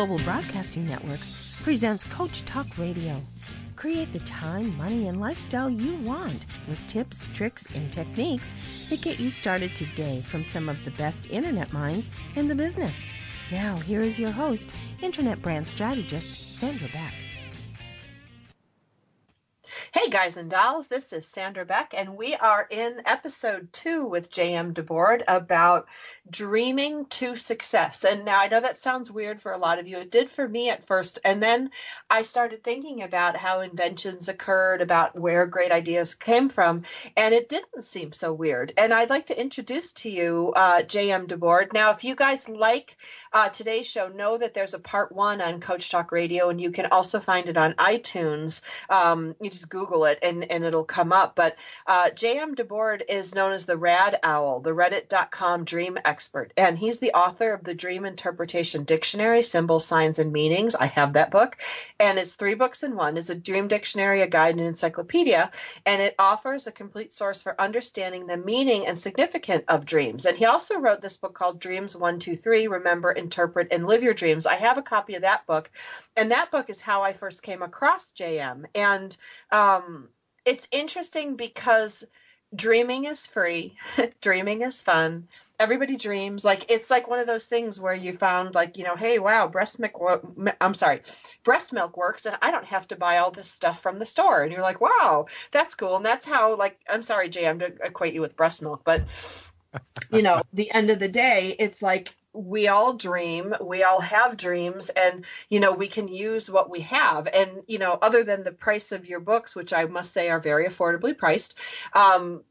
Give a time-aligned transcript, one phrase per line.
[0.00, 3.20] Global Broadcasting Networks presents Coach Talk Radio.
[3.76, 8.54] Create the time, money, and lifestyle you want with tips, tricks, and techniques
[8.88, 13.06] that get you started today from some of the best internet minds in the business.
[13.52, 14.72] Now, here is your host,
[15.02, 17.12] Internet Brand Strategist, Sandra Beck.
[19.92, 24.30] Hey guys and dolls, this is Sandra Beck, and we are in episode two with
[24.30, 25.88] JM DeBord about
[26.30, 28.04] dreaming to success.
[28.04, 29.98] And now I know that sounds weird for a lot of you.
[29.98, 31.18] It did for me at first.
[31.24, 31.72] And then
[32.08, 36.84] I started thinking about how inventions occurred, about where great ideas came from,
[37.16, 38.72] and it didn't seem so weird.
[38.76, 41.72] And I'd like to introduce to you uh, JM DeBord.
[41.72, 42.96] Now, if you guys like
[43.32, 46.70] uh, today's show, know that there's a part one on Coach Talk Radio, and you
[46.70, 48.62] can also find it on iTunes.
[48.88, 51.34] Um, you just Google Google it and, and it'll come up.
[51.34, 52.54] But uh, J.M.
[52.54, 56.52] DeBord is known as the Rad Owl, the Reddit.com dream expert.
[56.58, 60.74] And he's the author of the Dream Interpretation Dictionary, Symbols, Signs, and Meanings.
[60.74, 61.56] I have that book.
[61.98, 63.16] And it's three books in one.
[63.16, 65.50] It's a dream dictionary, a guide, and encyclopedia.
[65.86, 70.26] And it offers a complete source for understanding the meaning and significance of dreams.
[70.26, 74.44] And he also wrote this book called Dreams 123 Remember, Interpret, and Live Your Dreams.
[74.44, 75.70] I have a copy of that book.
[76.16, 78.64] And that book is how I first came across JM.
[78.74, 79.16] And
[79.50, 80.08] um, um,
[80.44, 82.04] it's interesting because
[82.54, 83.76] dreaming is free,
[84.20, 85.28] dreaming is fun.
[85.58, 86.44] Everybody dreams.
[86.44, 89.46] Like it's like one of those things where you found like you know, hey, wow,
[89.48, 90.24] breast milk.
[90.60, 91.02] I'm sorry,
[91.44, 94.42] breast milk works, and I don't have to buy all this stuff from the store.
[94.42, 95.96] And you're like, wow, that's cool.
[95.96, 99.02] And that's how like I'm sorry, Jay, I'm to equate you with breast milk, but
[100.12, 104.36] you know, the end of the day, it's like we all dream we all have
[104.36, 107.26] dreams and you know we can use what we have.
[107.26, 110.40] And you know other than the price of your books which i must say are
[110.40, 111.56] very affordably priced
[111.92, 112.42] um,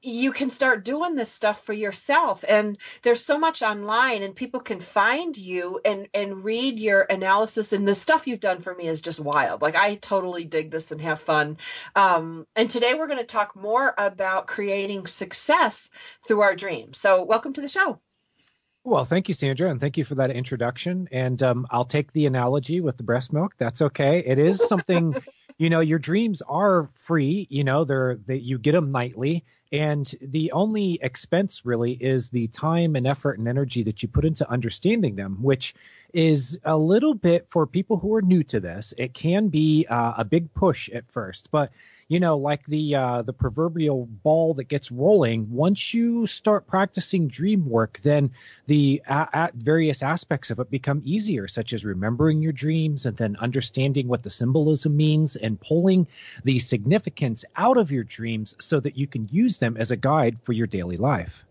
[0.00, 2.44] you can start doing this stuff for yourself.
[2.46, 7.72] And there's so much online and people can find you and and read your analysis.
[7.72, 9.62] And the stuff you've done for me is just wild.
[9.62, 11.58] Like i totally dig this and have fun.
[11.96, 15.90] Um, and today we're going to talk more about creating success
[16.26, 16.98] through our dreams.
[16.98, 18.00] So welcome to the show
[18.88, 21.08] well, thank you, Sandra, and thank you for that introduction.
[21.12, 23.54] And um, I'll take the analogy with the breast milk.
[23.58, 24.22] That's okay.
[24.26, 25.14] It is something,
[25.58, 27.46] you know, your dreams are free.
[27.50, 32.48] You know, they're that you get them nightly, and the only expense really is the
[32.48, 35.74] time and effort and energy that you put into understanding them, which
[36.14, 38.94] is a little bit for people who are new to this.
[38.96, 41.70] It can be uh, a big push at first, but
[42.08, 45.50] you know, like the uh, the proverbial ball that gets rolling.
[45.50, 48.30] Once you start practicing dream work, then
[48.66, 53.36] the a- various aspects of it become easier, such as remembering your dreams and then
[53.36, 56.06] understanding what the symbolism means and pulling
[56.44, 60.40] the significance out of your dreams so that you can use them as a guide
[60.40, 61.44] for your daily life.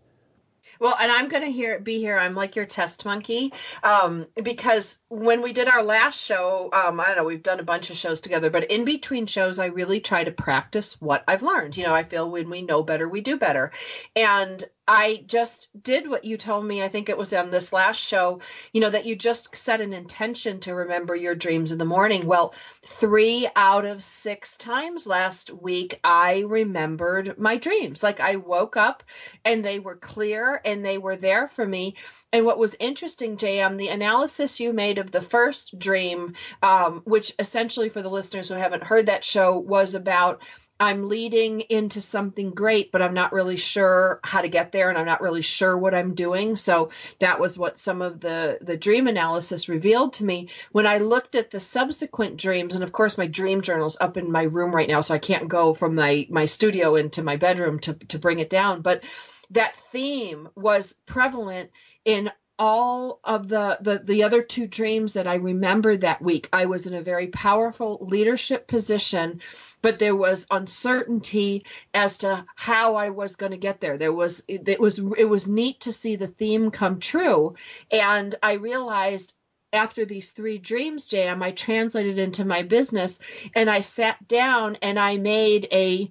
[0.80, 2.18] Well, and I'm going to hear be here.
[2.18, 3.52] I'm like your test monkey
[3.82, 7.64] um, because when we did our last show, um, I don't know, we've done a
[7.64, 11.42] bunch of shows together, but in between shows, I really try to practice what I've
[11.42, 11.76] learned.
[11.76, 13.72] You know, I feel when we know better, we do better.
[14.14, 16.82] And I just did what you told me.
[16.82, 18.40] I think it was on this last show,
[18.72, 22.26] you know, that you just set an intention to remember your dreams in the morning.
[22.26, 28.02] Well, three out of six times last week, I remembered my dreams.
[28.02, 29.02] Like I woke up
[29.44, 31.96] and they were clear and they were there for me.
[32.32, 37.34] And what was interesting, JM, the analysis you made of the first dream, um, which
[37.38, 40.40] essentially for the listeners who haven't heard that show was about
[40.80, 44.98] I'm leading into something great, but I'm not really sure how to get there and
[44.98, 46.54] I'm not really sure what I'm doing.
[46.54, 50.50] So that was what some of the, the dream analysis revealed to me.
[50.70, 54.30] When I looked at the subsequent dreams, and of course my dream journal's up in
[54.30, 57.80] my room right now, so I can't go from my, my studio into my bedroom
[57.80, 58.82] to, to bring it down.
[58.82, 59.02] But
[59.50, 61.70] that theme was prevalent
[62.04, 66.48] in all of the, the the other two dreams that I remembered that week.
[66.52, 69.40] I was in a very powerful leadership position
[69.82, 71.64] but there was uncertainty
[71.94, 73.96] as to how I was going to get there.
[73.96, 77.54] There was it was it was neat to see the theme come true,
[77.90, 79.34] and I realized
[79.72, 83.18] after these three dreams JM i translated into my business
[83.54, 86.08] and i sat down and i made a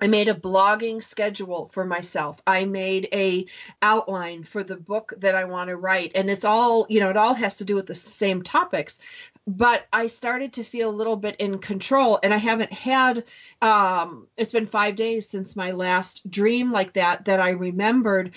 [0.00, 2.40] I made a blogging schedule for myself.
[2.46, 3.46] I made a
[3.82, 7.16] outline for the book that I want to write and it's all, you know, it
[7.16, 8.98] all has to do with the same topics,
[9.46, 13.24] but I started to feel a little bit in control and I haven't had
[13.62, 18.34] um it's been 5 days since my last dream like that that I remembered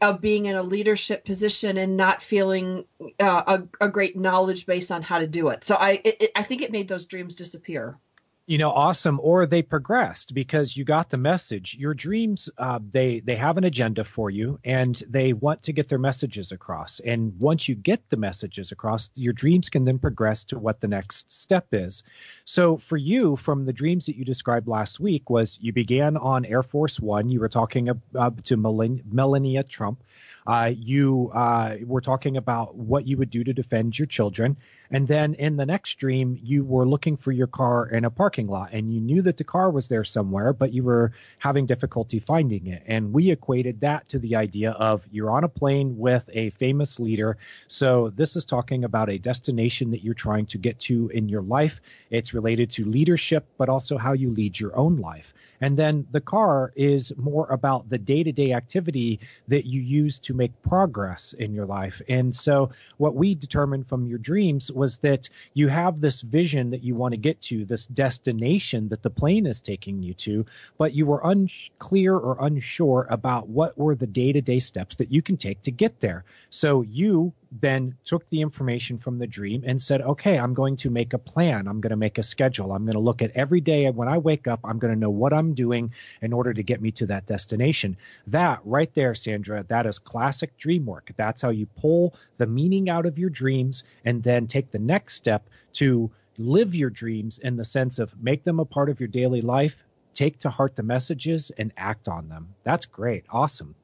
[0.00, 2.84] of being in a leadership position and not feeling
[3.20, 5.64] uh, a, a great knowledge base on how to do it.
[5.64, 7.98] So I it, I think it made those dreams disappear.
[8.46, 11.76] You know awesome or they progressed because you got the message.
[11.78, 15.88] Your dreams uh, they they have an agenda for you and they want to get
[15.88, 17.00] their messages across.
[17.00, 20.88] And once you get the messages across your dreams can then progress to what the
[20.88, 22.04] next step is.
[22.44, 26.44] So for you from the dreams that you described last week was you began on
[26.44, 27.28] air force one.
[27.28, 30.02] You were talking uh, to melania trump
[30.46, 34.56] uh, you uh, were talking about what you would do to defend your children.
[34.90, 38.46] And then in the next dream, you were looking for your car in a parking
[38.46, 42.20] lot and you knew that the car was there somewhere, but you were having difficulty
[42.20, 42.82] finding it.
[42.86, 47.00] And we equated that to the idea of you're on a plane with a famous
[47.00, 47.36] leader.
[47.66, 51.42] So this is talking about a destination that you're trying to get to in your
[51.42, 51.80] life.
[52.10, 55.34] It's related to leadership, but also how you lead your own life.
[55.60, 60.18] And then the car is more about the day to day activity that you use
[60.20, 62.02] to make progress in your life.
[62.08, 66.82] And so, what we determined from your dreams was that you have this vision that
[66.82, 70.46] you want to get to, this destination that the plane is taking you to,
[70.78, 75.12] but you were unclear or unsure about what were the day to day steps that
[75.12, 76.24] you can take to get there.
[76.50, 80.90] So, you then took the information from the dream and said, okay, I'm going to
[80.90, 81.68] make a plan.
[81.68, 82.72] I'm going to make a schedule.
[82.72, 85.10] I'm going to look at every day when I wake up, I'm going to know
[85.10, 87.96] what I'm doing in order to get me to that destination.
[88.26, 91.12] That right there, Sandra, that is classic dream work.
[91.16, 95.14] That's how you pull the meaning out of your dreams and then take the next
[95.14, 99.08] step to live your dreams in the sense of make them a part of your
[99.08, 99.84] daily life,
[100.14, 102.54] take to heart the messages and act on them.
[102.64, 103.24] That's great.
[103.30, 103.74] Awesome.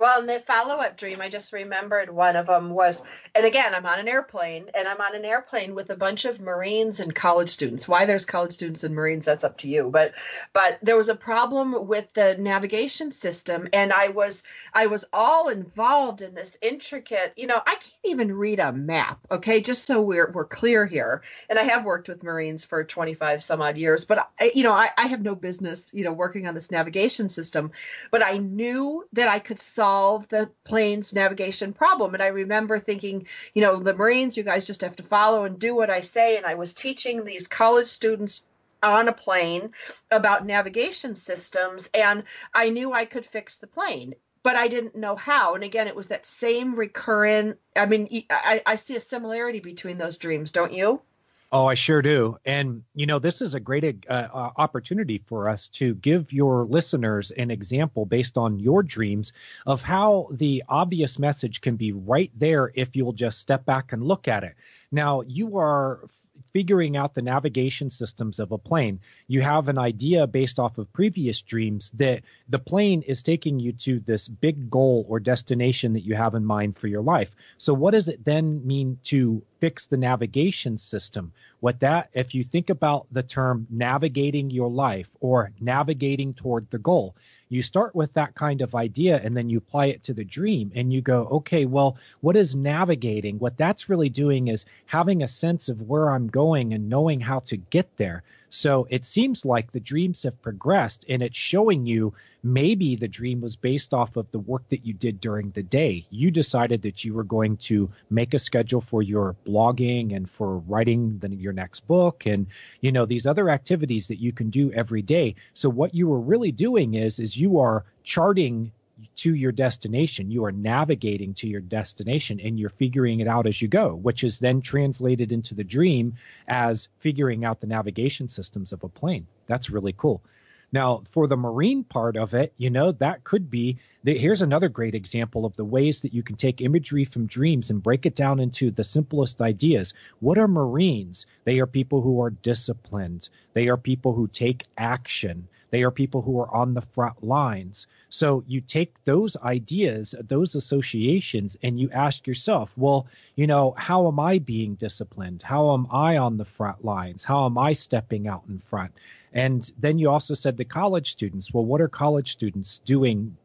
[0.00, 3.02] Well, in the follow up dream, I just remembered one of them was,
[3.34, 6.40] and again, I'm on an airplane and I'm on an airplane with a bunch of
[6.40, 7.88] Marines and college students.
[7.88, 9.90] Why there's college students and Marines, that's up to you.
[9.90, 10.14] But,
[10.52, 15.48] but there was a problem with the navigation system, and I was, I was all
[15.48, 17.32] involved in this intricate.
[17.36, 19.18] You know, I can't even read a map.
[19.32, 21.22] Okay, just so we're we're clear here.
[21.50, 24.72] And I have worked with Marines for 25 some odd years, but I, you know,
[24.72, 27.72] I, I have no business, you know, working on this navigation system.
[28.12, 32.12] But I knew that I could solve solve the plane's navigation problem.
[32.12, 35.58] And I remember thinking, you know, the Marines, you guys just have to follow and
[35.58, 36.36] do what I say.
[36.36, 38.44] And I was teaching these college students
[38.82, 39.70] on a plane
[40.10, 42.22] about navigation systems, and
[42.54, 44.14] I knew I could fix the plane
[44.44, 45.56] but I didn't know how.
[45.56, 47.58] And again, it was that same recurrent.
[47.76, 51.02] I mean, I, I see a similarity between those dreams, don't you?
[51.50, 52.36] Oh, I sure do.
[52.44, 56.66] And, you know, this is a great uh, uh, opportunity for us to give your
[56.66, 59.32] listeners an example based on your dreams
[59.66, 64.02] of how the obvious message can be right there if you'll just step back and
[64.02, 64.56] look at it.
[64.92, 66.04] Now, you are
[66.52, 69.00] figuring out the navigation systems of a plane.
[69.26, 73.72] You have an idea based off of previous dreams that the plane is taking you
[73.72, 77.34] to this big goal or destination that you have in mind for your life.
[77.58, 81.32] So, what does it then mean to fix the navigation system?
[81.60, 86.78] What that, if you think about the term navigating your life or navigating toward the
[86.78, 87.16] goal,
[87.48, 90.72] you start with that kind of idea and then you apply it to the dream
[90.74, 93.38] and you go, okay, well, what is navigating?
[93.38, 97.40] What that's really doing is having a sense of where I'm going and knowing how
[97.40, 98.22] to get there.
[98.50, 103.40] So it seems like the dreams have progressed and it's showing you maybe the dream
[103.40, 106.06] was based off of the work that you did during the day.
[106.10, 110.58] You decided that you were going to make a schedule for your blogging and for
[110.58, 112.46] writing the, your next book and
[112.80, 115.34] you know these other activities that you can do every day.
[115.54, 118.72] So what you were really doing is is you are charting
[119.16, 120.30] to your destination.
[120.30, 124.24] You are navigating to your destination and you're figuring it out as you go, which
[124.24, 126.14] is then translated into the dream
[126.46, 129.26] as figuring out the navigation systems of a plane.
[129.46, 130.22] That's really cool.
[130.70, 134.68] Now, for the marine part of it, you know, that could be the, here's another
[134.68, 138.14] great example of the ways that you can take imagery from dreams and break it
[138.14, 139.94] down into the simplest ideas.
[140.20, 141.24] What are Marines?
[141.44, 145.48] They are people who are disciplined, they are people who take action.
[145.70, 147.86] They are people who are on the front lines.
[148.08, 153.06] So you take those ideas, those associations, and you ask yourself, well,
[153.36, 155.42] you know, how am I being disciplined?
[155.42, 157.24] How am I on the front lines?
[157.24, 158.92] How am I stepping out in front?
[159.32, 161.52] And then you also said the college students.
[161.52, 163.36] Well, what are college students doing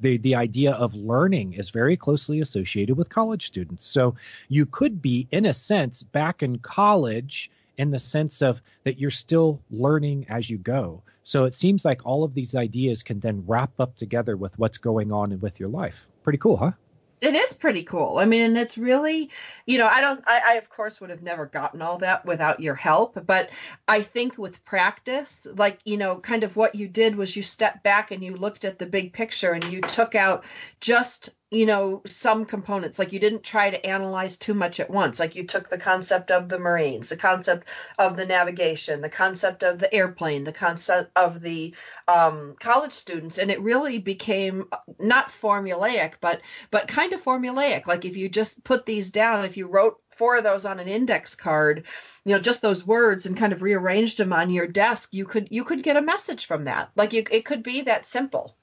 [0.00, 3.86] the the idea of learning is very closely associated with college students.
[3.86, 4.16] So
[4.48, 9.10] you could be in a sense back in college in the sense of that you're
[9.10, 11.02] still learning as you go.
[11.24, 14.78] So it seems like all of these ideas can then wrap up together with what's
[14.78, 16.06] going on with your life.
[16.22, 16.72] Pretty cool, huh?
[17.22, 18.18] it is pretty cool.
[18.18, 19.30] I mean, and it's really,
[19.64, 22.58] you know, I don't, I, I, of course would have never gotten all that without
[22.58, 23.50] your help, but
[23.86, 27.84] I think with practice, like, you know, kind of what you did was you stepped
[27.84, 30.44] back and you looked at the big picture and you took out
[30.80, 35.20] just you know some components like you didn't try to analyze too much at once.
[35.20, 37.68] Like you took the concept of the marines the concept
[37.98, 41.74] of the navigation the concept of the airplane the concept of the
[42.08, 44.64] um, college students and it really became
[44.98, 46.40] not formulaic but
[46.70, 47.86] but kind of formulaic.
[47.86, 50.88] Like if you just put these down if you wrote four of those on an
[50.88, 51.84] index card
[52.24, 55.48] you know just those words and kind of rearranged them on your desk you could
[55.50, 56.90] you could get a message from that.
[56.96, 58.56] Like you, it could be that simple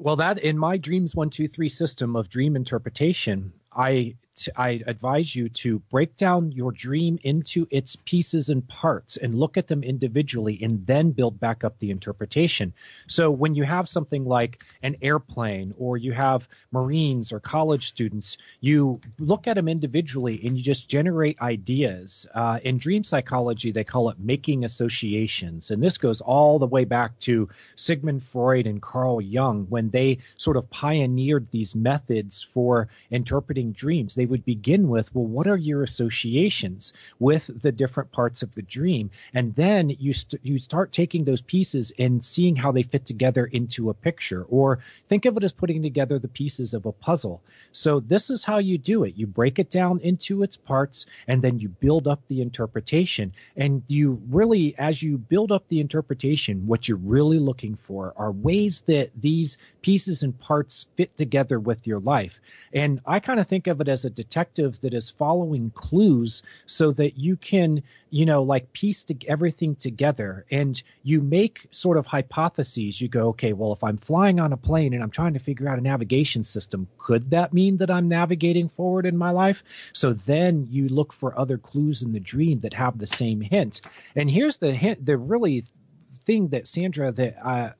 [0.00, 4.16] well, that in my Dreams one two three system of dream interpretation, I
[4.56, 9.56] I advise you to break down your dream into its pieces and parts and look
[9.56, 12.72] at them individually and then build back up the interpretation.
[13.06, 18.38] So when you have something like an airplane or you have Marines or college students,
[18.60, 22.26] you look at them individually and you just generate ideas.
[22.32, 25.70] Uh, in dream psychology, they call it making associations.
[25.70, 30.18] And this goes all the way back to Sigmund Freud and Carl Jung when they
[30.36, 34.14] sort of pioneered these methods for interpreting dreams.
[34.20, 38.60] They would begin with well what are your associations with the different parts of the
[38.60, 39.10] dream?
[39.32, 43.46] And then you st- you start taking those pieces and seeing how they fit together
[43.46, 44.42] into a picture.
[44.42, 47.40] Or think of it as putting together the pieces of a puzzle.
[47.72, 49.14] So this is how you do it.
[49.16, 53.32] You break it down into its parts and then you build up the interpretation.
[53.56, 58.32] And you really as you build up the interpretation what you're really looking for are
[58.32, 62.38] ways that these pieces and parts fit together with your life.
[62.74, 66.92] And i kind of think of it as a detective that is following clues so
[66.92, 72.06] that you can, you know, like piece to everything together and you make sort of
[72.06, 73.00] hypotheses.
[73.00, 75.68] You go, okay, well, if I'm flying on a plane and I'm trying to figure
[75.68, 79.62] out a navigation system, could that mean that I'm navigating forward in my life?
[79.92, 83.80] So then you look for other clues in the dream that have the same hint.
[84.16, 85.64] And here's the hint, the really
[86.12, 87.70] thing that Sandra that uh,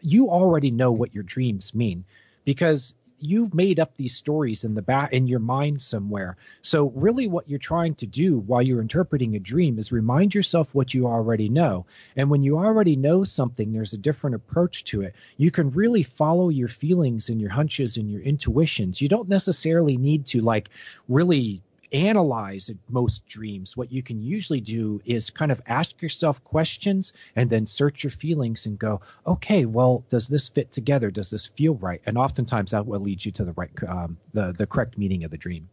[0.00, 2.04] you already know what your dreams mean
[2.44, 6.36] because you've made up these stories in the back in your mind somewhere.
[6.60, 10.74] So really what you're trying to do while you're interpreting a dream is remind yourself
[10.74, 11.86] what you already know.
[12.16, 15.14] And when you already know something, there's a different approach to it.
[15.36, 19.00] You can really follow your feelings and your hunches and your intuitions.
[19.00, 20.70] You don't necessarily need to like
[21.08, 21.62] really
[21.92, 27.48] analyze most dreams, what you can usually do is kind of ask yourself questions and
[27.50, 31.10] then search your feelings and go, okay, well, does this fit together?
[31.10, 32.00] Does this feel right?
[32.06, 35.30] And oftentimes that will lead you to the right, um, the the correct meaning of
[35.30, 35.68] the dream.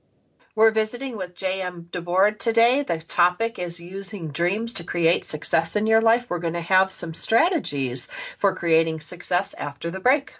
[0.56, 1.88] We're visiting with J.M.
[1.92, 2.84] DeBord today.
[2.84, 6.30] The topic is using dreams to create success in your life.
[6.30, 8.08] We're going to have some strategies
[8.38, 10.34] for creating success after the break.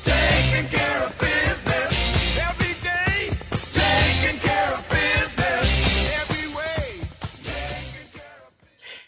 [0.04, 3.30] Taking care of business every day.
[3.72, 7.00] Taking care of business every way.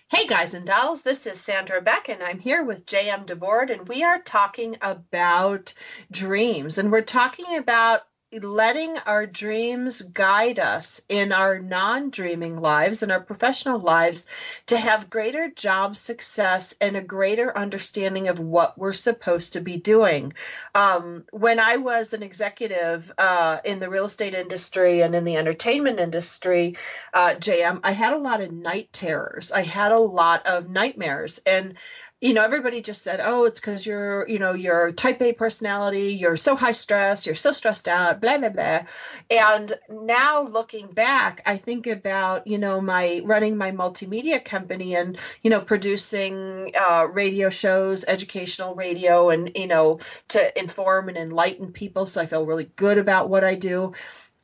[0.08, 1.02] Hey guys and dolls.
[1.02, 3.26] This is Sandra Beck, and I'm here with J.M.
[3.26, 5.74] DeBord, and we are talking about
[6.12, 6.78] dreams.
[6.78, 8.02] And we're talking about
[8.40, 14.26] letting our dreams guide us in our non dreaming lives and our professional lives
[14.66, 19.76] to have greater job success and a greater understanding of what we're supposed to be
[19.76, 20.32] doing.
[20.74, 25.36] Um, when I was an executive uh, in the real estate industry and in the
[25.36, 26.76] entertainment industry,
[27.12, 29.52] uh, JM, I had a lot of night terrors.
[29.52, 31.40] I had a lot of nightmares.
[31.44, 31.74] And
[32.22, 36.14] you know, everybody just said, oh, it's because you're, you know, you're type A personality,
[36.14, 38.82] you're so high stress, you're so stressed out, blah, blah, blah.
[39.28, 45.18] And now looking back, I think about, you know, my running my multimedia company and,
[45.42, 49.98] you know, producing uh, radio shows, educational radio, and, you know,
[50.28, 52.06] to inform and enlighten people.
[52.06, 53.94] So I feel really good about what I do.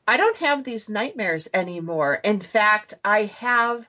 [0.04, 2.14] I don't have these nightmares anymore.
[2.24, 3.86] In fact, I have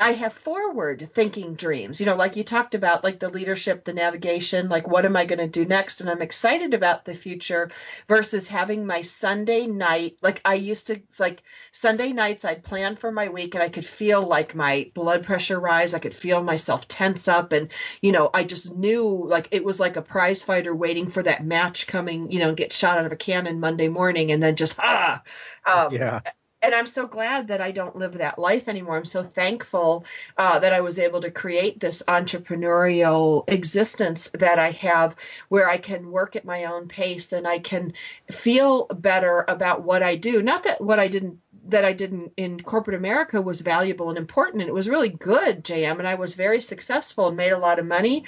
[0.00, 3.92] I have forward thinking dreams, you know, like you talked about, like the leadership, the
[3.92, 6.00] navigation, like what am I going to do next?
[6.00, 7.70] And I'm excited about the future
[8.08, 10.16] versus having my Sunday night.
[10.22, 13.86] Like I used to, like Sunday nights, I'd plan for my week and I could
[13.86, 15.94] feel like my blood pressure rise.
[15.94, 17.52] I could feel myself tense up.
[17.52, 17.70] And,
[18.00, 21.44] you know, I just knew like it was like a prize fighter waiting for that
[21.44, 24.78] match coming, you know, get shot out of a cannon Monday morning and then just,
[24.78, 25.22] ah.
[25.66, 26.20] Um, yeah
[26.64, 28.96] and I'm so glad that I don't live that life anymore.
[28.96, 30.04] I'm so thankful
[30.38, 35.14] uh, that I was able to create this entrepreneurial existence that I have
[35.48, 37.92] where I can work at my own pace and I can
[38.30, 40.42] feel better about what I do.
[40.42, 44.60] Not that what I didn't that I didn't in corporate America was valuable and important
[44.60, 47.78] and it was really good, JM, and I was very successful and made a lot
[47.78, 48.24] of money,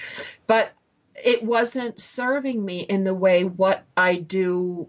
[0.46, 0.72] but
[1.22, 4.88] it wasn't serving me in the way what I do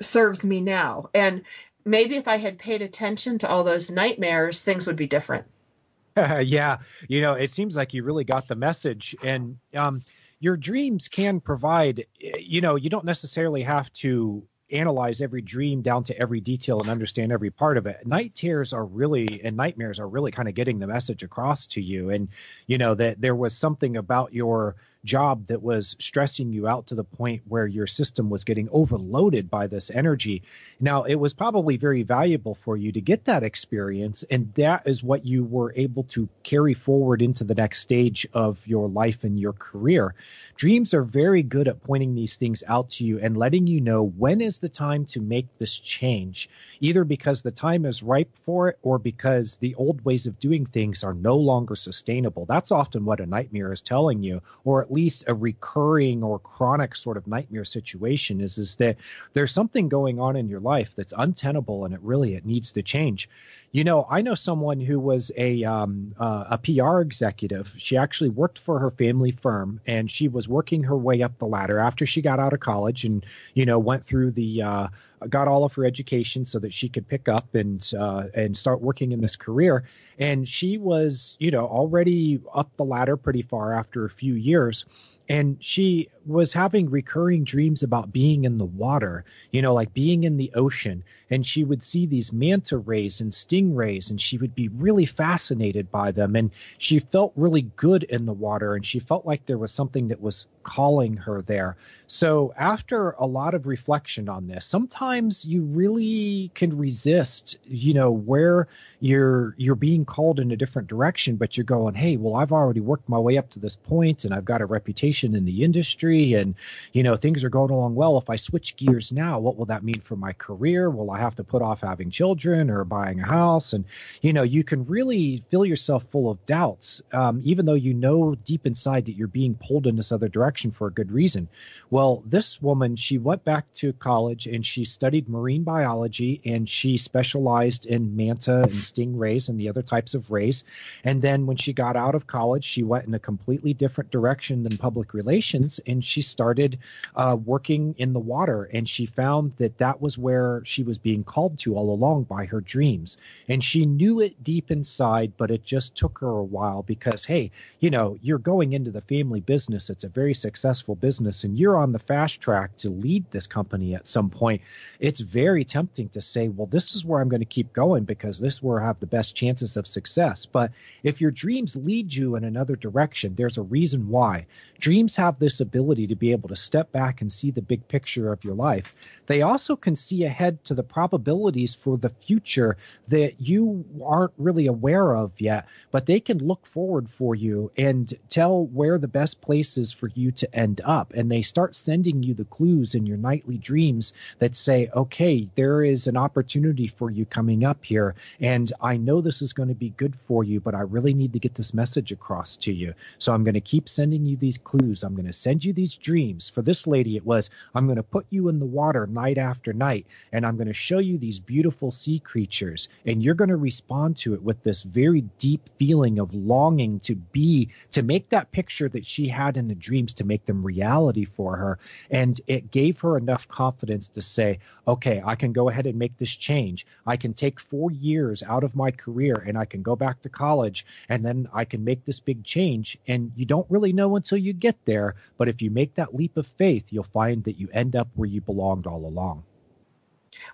[0.00, 1.10] serves me now.
[1.14, 1.42] And
[1.84, 5.46] maybe if I had paid attention to all those nightmares, things would be different.
[6.16, 10.02] yeah, you know, it seems like you really got the message, and um,
[10.40, 12.06] your dreams can provide.
[12.18, 16.88] You know, you don't necessarily have to analyze every dream down to every detail and
[16.88, 18.06] understand every part of it.
[18.06, 21.82] Night terrors are really and nightmares are really kind of getting the message across to
[21.82, 22.28] you, and
[22.66, 26.94] you know that there was something about your job that was stressing you out to
[26.94, 30.42] the point where your system was getting overloaded by this energy.
[30.80, 35.02] Now, it was probably very valuable for you to get that experience, and that is
[35.02, 39.40] what you were able to carry forward into the next stage of your life and
[39.40, 40.14] your career.
[40.54, 44.04] Dreams are very good at pointing these things out to you and letting you know
[44.04, 46.48] when is the time to make this change,
[46.80, 50.64] either because the time is ripe for it or because the old ways of doing
[50.64, 52.44] things are no longer sustainable.
[52.44, 56.94] That's often what a nightmare is telling you, or at least a recurring or chronic
[56.94, 58.96] sort of nightmare situation is is that
[59.32, 62.82] there's something going on in your life that's untenable and it really it needs to
[62.82, 63.28] change.
[63.72, 67.74] You know i know someone who was a um, uh, a pr executive.
[67.78, 71.46] She actually worked for her family firm and she was working her way up the
[71.46, 73.24] ladder after she got out of college and
[73.54, 74.88] you know went through the uh,
[75.28, 78.80] got all of her education so that she could pick up and uh, and start
[78.80, 79.84] working in this career.
[80.18, 84.84] And she was, you know, already up the ladder pretty far after a few years
[85.28, 90.24] and she was having recurring dreams about being in the water, you know, like being
[90.24, 91.04] in the ocean.
[91.30, 95.90] And she would see these manta rays and stingrays, and she would be really fascinated
[95.90, 96.36] by them.
[96.36, 100.08] And she felt really good in the water, and she felt like there was something
[100.08, 101.76] that was calling her there.
[102.06, 108.10] So, after a lot of reflection on this, sometimes you really can resist, you know,
[108.10, 108.68] where
[109.00, 112.80] you're you're being called in a different direction, but you're going, hey, well, I've already
[112.80, 116.34] worked my way up to this point, and I've got a reputation in the industry,
[116.34, 116.54] and
[116.92, 118.18] you know, things are going along well.
[118.18, 120.90] If I switch gears now, what will that mean for my career?
[120.90, 123.72] Will I have to put off having children or buying a house?
[123.72, 123.84] And
[124.20, 128.34] you know, you can really fill yourself full of doubts, um, even though you know
[128.34, 131.48] deep inside that you're being pulled in this other direction for a good reason.
[131.90, 136.98] Well, this woman, she went back to college and she studied marine biology and she
[136.98, 140.64] specialized in manta and stingrays and the other types of rays.
[141.04, 144.62] And then when she got out of college, she went in a completely different direction
[144.62, 146.78] than public relations and she started
[147.14, 148.64] uh, working in the water.
[148.64, 152.46] And she found that that was where she was being called to all along by
[152.46, 153.16] her dreams.
[153.48, 157.50] And she knew it deep inside, but it just took her a while because, hey,
[157.80, 159.90] you know, you're going into the family business.
[159.90, 163.94] It's a very successful business and you're on the fast track to lead this company
[163.94, 164.62] at some point.
[165.00, 168.38] It's very tempting to say, well, this is where I'm going to keep going because
[168.38, 170.46] this is where I have the best chances of success.
[170.46, 174.46] But if your dreams lead you in another direction, there's a reason why.
[174.78, 177.88] Dreams dreams have this ability to be able to step back and see the big
[177.88, 178.94] picture of your life.
[179.26, 182.76] They also can see ahead to the probabilities for the future
[183.08, 188.12] that you aren't really aware of yet, but they can look forward for you and
[188.28, 191.14] tell where the best place is for you to end up.
[191.14, 195.82] And they start sending you the clues in your nightly dreams that say, okay, there
[195.82, 198.14] is an opportunity for you coming up here.
[198.40, 201.32] And I know this is going to be good for you, but I really need
[201.32, 202.92] to get this message across to you.
[203.18, 204.81] So I'm going to keep sending you these clues.
[204.82, 206.50] I'm going to send you these dreams.
[206.50, 209.72] For this lady, it was, I'm going to put you in the water night after
[209.72, 212.88] night, and I'm going to show you these beautiful sea creatures.
[213.06, 217.14] And you're going to respond to it with this very deep feeling of longing to
[217.14, 221.24] be, to make that picture that she had in the dreams, to make them reality
[221.24, 221.78] for her.
[222.10, 226.16] And it gave her enough confidence to say, okay, I can go ahead and make
[226.18, 226.86] this change.
[227.06, 230.28] I can take four years out of my career and I can go back to
[230.28, 232.98] college and then I can make this big change.
[233.06, 235.14] And you don't really know until you get there.
[235.38, 238.28] But if you make that leap of faith, you'll find that you end up where
[238.28, 239.44] you belonged all along.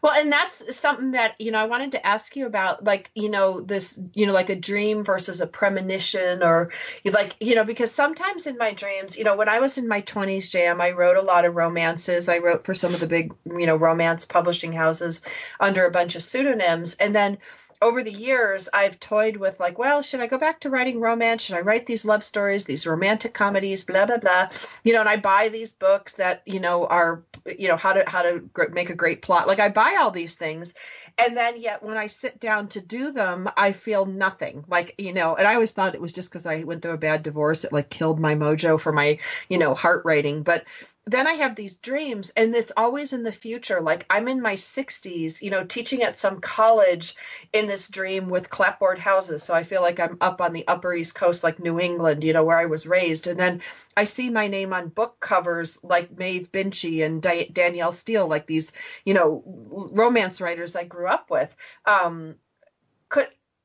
[0.02, 3.30] Well, and that's something that, you know, I wanted to ask you about, like, you
[3.30, 6.72] know, this, you know, like a dream versus a premonition, or
[7.04, 10.02] like, you know, because sometimes in my dreams, you know, when I was in my
[10.02, 12.28] 20s, JM, I wrote a lot of romances.
[12.28, 15.22] I wrote for some of the big, you know, romance publishing houses
[15.58, 16.94] under a bunch of pseudonyms.
[16.94, 17.38] And then,
[17.80, 21.42] over the years, I've toyed with like, well, should I go back to writing romance?
[21.42, 24.48] Should I write these love stories, these romantic comedies, blah blah blah?
[24.82, 28.08] You know, and I buy these books that you know are, you know, how to
[28.08, 29.46] how to make a great plot.
[29.46, 30.74] Like I buy all these things,
[31.18, 34.64] and then yet when I sit down to do them, I feel nothing.
[34.68, 36.98] Like you know, and I always thought it was just because I went through a
[36.98, 37.64] bad divorce.
[37.64, 40.64] It like killed my mojo for my you know heart writing, but
[41.10, 43.80] then I have these dreams, and it's always in the future.
[43.80, 47.14] Like I'm in my 60s, you know, teaching at some college
[47.52, 49.42] in this dream with clapboard houses.
[49.42, 52.32] So I feel like I'm up on the Upper East Coast, like New England, you
[52.32, 53.26] know, where I was raised.
[53.26, 53.62] And then
[53.96, 58.72] I see my name on book covers like Maeve Binchy and Danielle Steel, like these,
[59.04, 61.54] you know, romance writers I grew up with.
[61.86, 62.36] Um,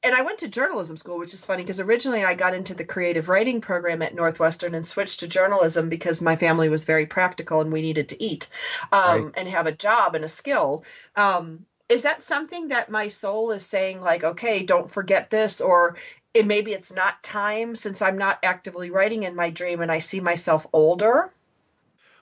[0.03, 2.83] and I went to journalism school, which is funny because originally I got into the
[2.83, 7.61] creative writing program at Northwestern and switched to journalism because my family was very practical
[7.61, 8.49] and we needed to eat
[8.91, 9.33] um, right.
[9.35, 10.83] and have a job and a skill.
[11.15, 15.97] Um, is that something that my soul is saying, like, okay, don't forget this, or
[16.33, 19.99] it, maybe it's not time since I'm not actively writing in my dream and I
[19.99, 21.31] see myself older?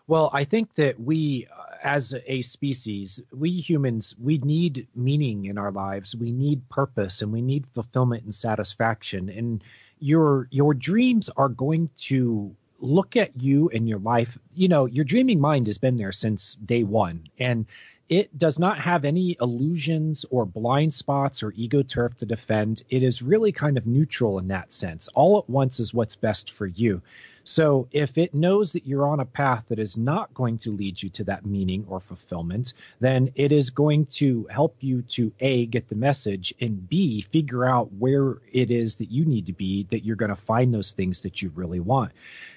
[0.08, 1.48] Well, I think that we,
[1.84, 6.16] as a species, we humans, we need meaning in our lives.
[6.16, 9.30] We need purpose and we need fulfillment and satisfaction.
[9.30, 9.64] And
[10.00, 14.38] your your dreams are going to look at you and your life.
[14.56, 17.66] You know, your dreaming mind has been there since day one, and
[18.10, 22.84] it does not have any illusions or blind spots or ego turf to defend.
[22.90, 25.08] It is really kind of neutral in that sense.
[25.14, 27.02] All at once is what's best for you.
[27.44, 31.02] So if it knows that you're on a path that is not going to lead
[31.02, 35.66] you to that meaning or fulfillment, then it is going to help you to A,
[35.66, 39.88] get the message, and B, figure out where it is that you need to be
[39.92, 42.12] that you're going to find those things that you really want.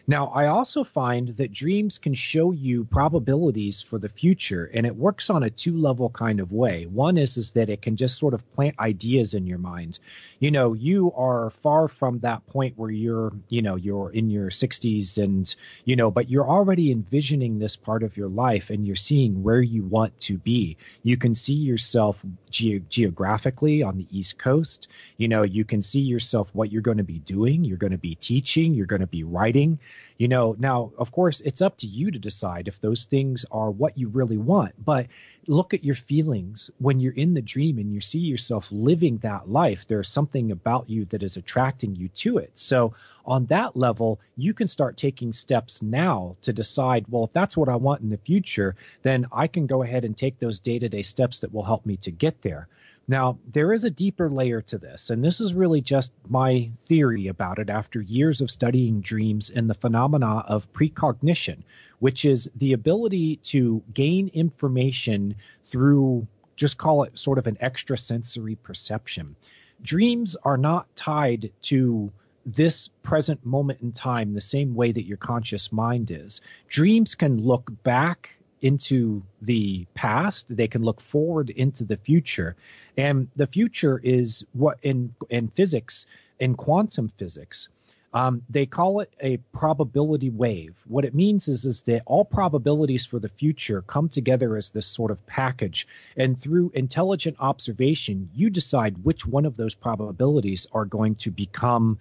[0.06, 4.94] Now, I also find that dreams can show you probabilities for the future, and it
[4.94, 6.84] works on a two level kind of way.
[6.84, 9.98] One is, is that it can just sort of plant ideas in your mind.
[10.40, 14.50] You know, you are far from that point where you're, you know, you're in your
[14.50, 14.73] 60s
[15.18, 19.42] and, you know, but you're already envisioning this part of your life and you're seeing
[19.42, 20.76] where you want to be.
[21.02, 24.88] You can see yourself ge- geographically on the East Coast.
[25.16, 27.64] You know, you can see yourself what you're going to be doing.
[27.64, 29.78] You're going to be teaching, you're going to be writing
[30.18, 33.70] you know now of course it's up to you to decide if those things are
[33.70, 35.06] what you really want but
[35.46, 39.48] look at your feelings when you're in the dream and you see yourself living that
[39.48, 39.87] life.
[39.87, 42.52] There's something about you that is attracting you to it.
[42.54, 42.94] So
[43.26, 47.68] on that level you can start taking steps now to decide well if that's what
[47.68, 51.40] i want in the future then i can go ahead and take those day-to-day steps
[51.40, 52.68] that will help me to get there.
[53.07, 57.26] Now, there is a deeper layer to this, and this is really just my theory
[57.26, 61.64] about it after years of studying dreams and the phenomena of precognition,
[62.04, 68.56] which is the ability to gain information through just call it sort of an extrasensory
[68.56, 69.34] perception.
[69.80, 72.12] Dreams are not tied to
[72.44, 76.42] this present moment in time the same way that your conscious mind is.
[76.68, 82.54] Dreams can look back into the past they can look forward into the future
[82.98, 86.06] and the future is what in in physics
[86.38, 87.68] in quantum physics
[88.14, 90.81] um, they call it a probability wave.
[90.87, 94.87] What it means is, is that all probabilities for the future come together as this
[94.87, 95.88] sort of package.
[96.16, 101.98] And through intelligent observation, you decide which one of those probabilities are going to become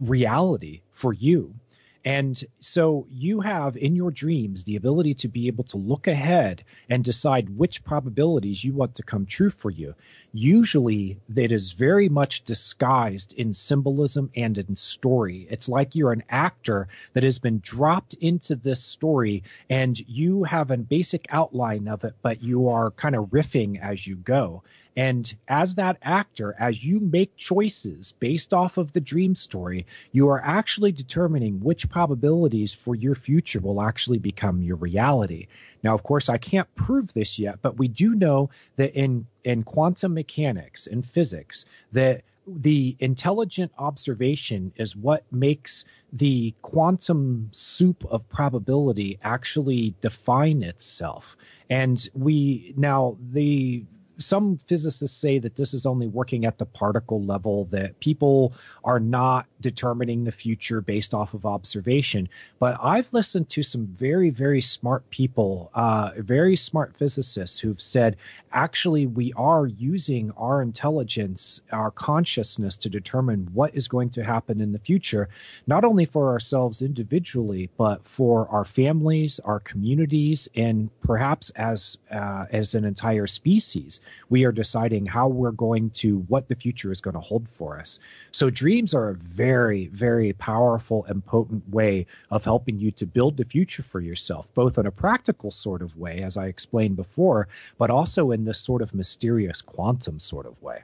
[0.00, 1.54] reality for you.
[2.04, 6.64] And so you have in your dreams the ability to be able to look ahead
[6.88, 9.94] and decide which probabilities you want to come true for you.
[10.32, 15.46] Usually, that is very much disguised in symbolism and in story.
[15.50, 20.70] It's like you're an actor that has been dropped into this story and you have
[20.70, 24.62] a basic outline of it, but you are kind of riffing as you go.
[24.96, 30.28] And as that actor, as you make choices based off of the dream story, you
[30.28, 35.46] are actually determining which probabilities for your future will actually become your reality.
[35.82, 39.62] Now, of course, I can't prove this yet, but we do know that in, in
[39.62, 48.28] quantum mechanics and physics, that the intelligent observation is what makes the quantum soup of
[48.28, 51.36] probability actually define itself.
[51.68, 53.84] And we now the
[54.20, 58.52] some physicists say that this is only working at the particle level, that people
[58.84, 62.28] are not determining the future based off of observation.
[62.58, 68.16] But I've listened to some very, very smart people, uh, very smart physicists who've said,
[68.52, 74.60] actually, we are using our intelligence, our consciousness to determine what is going to happen
[74.60, 75.28] in the future,
[75.66, 82.46] not only for ourselves individually, but for our families, our communities, and perhaps as uh,
[82.50, 87.00] as an entire species we are deciding how we're going to what the future is
[87.00, 87.98] going to hold for us.
[88.32, 93.36] So dreams are a very very powerful and potent way of helping you to build
[93.36, 97.48] the future for yourself both in a practical sort of way as i explained before
[97.78, 100.82] but also in this sort of mysterious quantum sort of way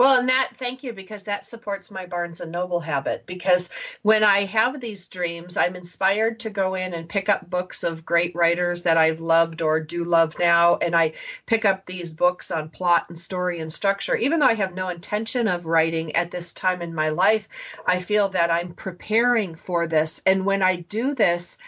[0.00, 3.24] Well, and that, thank you, because that supports my Barnes and Noble habit.
[3.26, 3.68] Because
[4.00, 8.06] when I have these dreams, I'm inspired to go in and pick up books of
[8.06, 10.78] great writers that I've loved or do love now.
[10.78, 11.12] And I
[11.44, 14.16] pick up these books on plot and story and structure.
[14.16, 17.46] Even though I have no intention of writing at this time in my life,
[17.86, 20.22] I feel that I'm preparing for this.
[20.24, 21.58] And when I do this,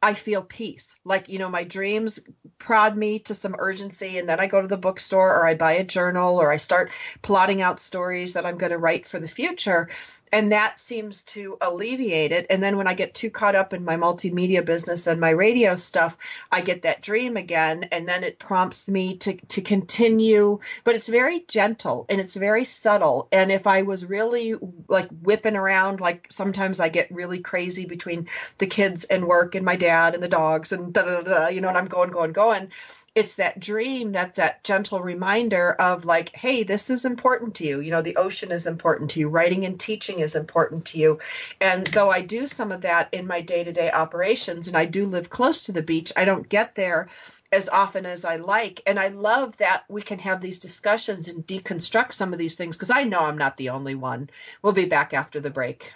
[0.00, 0.94] I feel peace.
[1.04, 2.20] Like, you know, my dreams
[2.58, 5.72] prod me to some urgency, and then I go to the bookstore or I buy
[5.72, 9.28] a journal or I start plotting out stories that I'm going to write for the
[9.28, 9.88] future.
[10.32, 12.46] And that seems to alleviate it.
[12.50, 15.76] And then when I get too caught up in my multimedia business and my radio
[15.76, 16.16] stuff,
[16.50, 17.84] I get that dream again.
[17.92, 20.60] And then it prompts me to, to continue.
[20.84, 23.28] But it's very gentle and it's very subtle.
[23.32, 24.54] And if I was really
[24.88, 29.64] like whipping around, like sometimes I get really crazy between the kids and work and
[29.64, 32.32] my dad and the dogs and da da da, you know, and I'm going, going,
[32.32, 32.70] going
[33.18, 37.80] it's that dream that's that gentle reminder of like hey this is important to you.
[37.80, 39.28] You know the ocean is important to you.
[39.28, 41.18] Writing and teaching is important to you.
[41.60, 45.30] And though i do some of that in my day-to-day operations and i do live
[45.30, 47.08] close to the beach i don't get there
[47.50, 48.82] as often as i like.
[48.86, 52.76] And i love that we can have these discussions and deconstruct some of these things
[52.76, 54.30] because i know i'm not the only one.
[54.62, 55.92] We'll be back after the break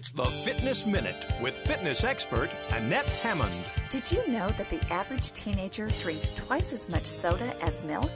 [0.00, 3.52] It's the Fitness Minute with fitness expert Annette Hammond.
[3.90, 8.10] Did you know that the average teenager drinks twice as much soda as milk?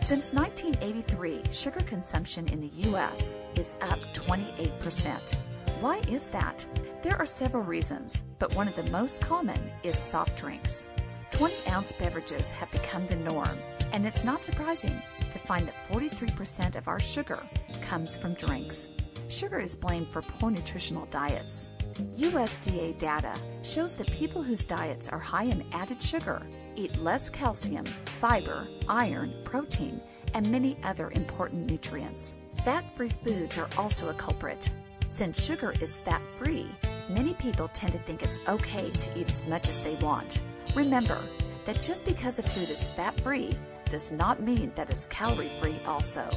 [0.00, 3.36] Since 1983, sugar consumption in the U.S.
[3.54, 5.36] is up 28%.
[5.80, 6.66] Why is that?
[7.02, 10.84] There are several reasons, but one of the most common is soft drinks.
[11.30, 13.56] 20 ounce beverages have become the norm,
[13.92, 17.38] and it's not surprising to find that 43% of our sugar
[17.82, 18.90] comes from drinks.
[19.30, 21.68] Sugar is blamed for poor nutritional diets.
[22.16, 26.42] USDA data shows that people whose diets are high in added sugar
[26.74, 27.84] eat less calcium,
[28.18, 30.00] fiber, iron, protein,
[30.34, 32.34] and many other important nutrients.
[32.64, 34.68] Fat free foods are also a culprit.
[35.06, 36.66] Since sugar is fat free,
[37.08, 40.40] many people tend to think it's okay to eat as much as they want.
[40.74, 41.20] Remember
[41.66, 43.52] that just because a food is fat free
[43.88, 46.28] does not mean that it's calorie free also.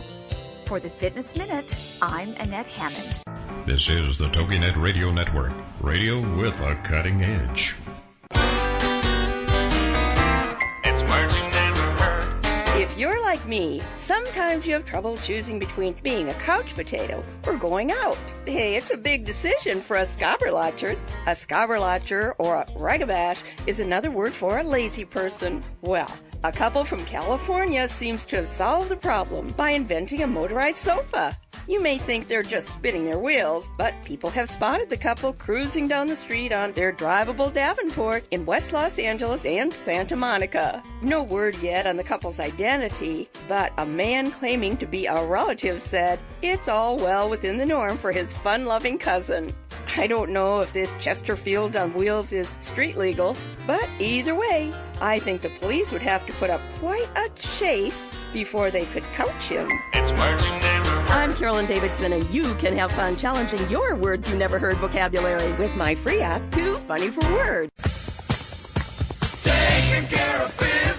[0.74, 3.22] For the Fitness Minute, I'm Annette Hammond.
[3.68, 7.76] This is the TogiNet Radio Network, radio with a cutting edge.
[10.84, 12.46] It's words you never heard.
[12.76, 17.54] If you're like me, sometimes you have trouble choosing between being a couch potato or
[17.56, 18.18] going out.
[18.48, 21.12] Hey, it's a big decision for us scobberlotchers.
[21.28, 25.62] A scobberlotcher or a ragabash is another word for a lazy person.
[25.82, 26.12] Well,
[26.44, 31.38] a couple from California seems to have solved the problem by inventing a motorized sofa.
[31.70, 35.88] You may think they're just spinning their wheels, but people have spotted the couple cruising
[35.88, 40.84] down the street on their drivable Davenport in West Los Angeles and Santa Monica.
[41.02, 45.82] No word yet on the couple's identity, but a man claiming to be a relative
[45.82, 49.56] said it's all well within the norm for his fun loving cousin.
[49.96, 54.74] I don't know if this Chesterfield on wheels is street legal, but either way,
[55.04, 59.04] I think the police would have to put up quite a chase before they could
[59.16, 59.70] coach him.
[59.94, 60.92] It's words you never.
[61.12, 65.52] I'm Carolyn Davidson, and you can have fun challenging your words you never heard vocabulary
[65.58, 67.70] with my free app, Too Funny for Words.
[69.44, 70.93] Taking care of business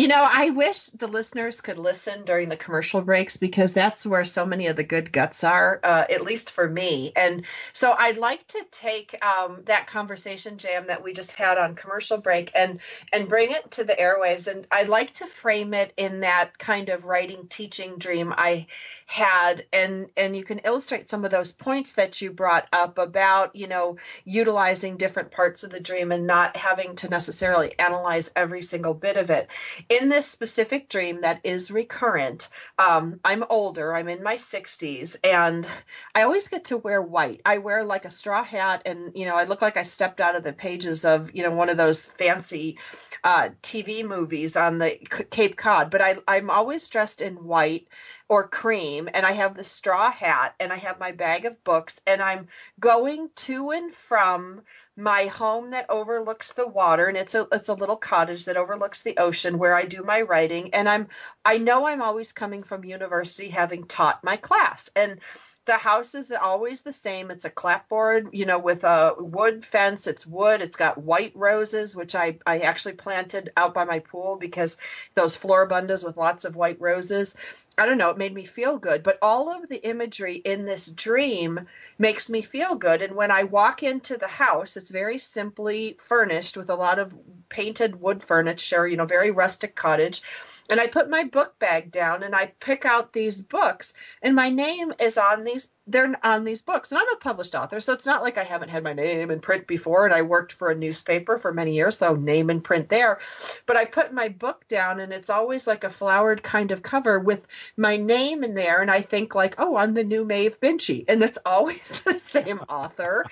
[0.00, 4.24] You know, I wish the listeners could listen during the commercial breaks because that's where
[4.24, 7.12] so many of the good guts are, uh, at least for me.
[7.14, 11.74] And so I'd like to take um, that conversation jam that we just had on
[11.74, 12.80] commercial break and
[13.12, 14.50] and bring it to the airwaves.
[14.50, 18.68] And I'd like to frame it in that kind of writing teaching dream I
[19.10, 23.56] had and and you can illustrate some of those points that you brought up about
[23.56, 28.62] you know utilizing different parts of the dream and not having to necessarily analyze every
[28.62, 29.50] single bit of it.
[29.88, 32.46] In this specific dream that is recurrent
[32.78, 35.66] um, i'm older i'm in my 60s and
[36.14, 37.40] i always get to wear white.
[37.44, 40.36] I wear like a straw hat and you know i look like i stepped out
[40.36, 42.78] of the pages of you know one of those fancy
[43.24, 44.90] uh, tv movies on the
[45.30, 47.88] cape cod but I, i'm always dressed in white
[48.30, 52.00] or cream and I have the straw hat and I have my bag of books
[52.06, 52.46] and I'm
[52.78, 54.62] going to and from
[54.96, 59.02] my home that overlooks the water and it's a it's a little cottage that overlooks
[59.02, 61.08] the ocean where I do my writing and I'm
[61.44, 65.18] I know I'm always coming from university having taught my class and
[65.66, 67.30] the house is always the same.
[67.30, 70.06] It's a clapboard, you know, with a wood fence.
[70.06, 70.62] It's wood.
[70.62, 74.78] It's got white roses, which I, I actually planted out by my pool because
[75.14, 77.36] those floribundas with lots of white roses.
[77.76, 79.02] I don't know, it made me feel good.
[79.02, 81.66] But all of the imagery in this dream
[81.98, 83.02] makes me feel good.
[83.02, 87.14] And when I walk into the house, it's very simply furnished with a lot of
[87.48, 90.22] painted wood furniture, you know, very rustic cottage
[90.70, 94.50] and I put my book bag down and I pick out these books and my
[94.50, 96.92] name is on these they're on these books.
[96.92, 99.40] And I'm a published author so it's not like I haven't had my name in
[99.40, 102.88] print before and I worked for a newspaper for many years so name in print
[102.88, 103.18] there.
[103.66, 107.18] But I put my book down and it's always like a flowered kind of cover
[107.18, 107.44] with
[107.76, 108.80] my name in there.
[108.80, 112.60] And I think like oh I'm the new Maeve Binchy and it's always the same
[112.68, 113.26] author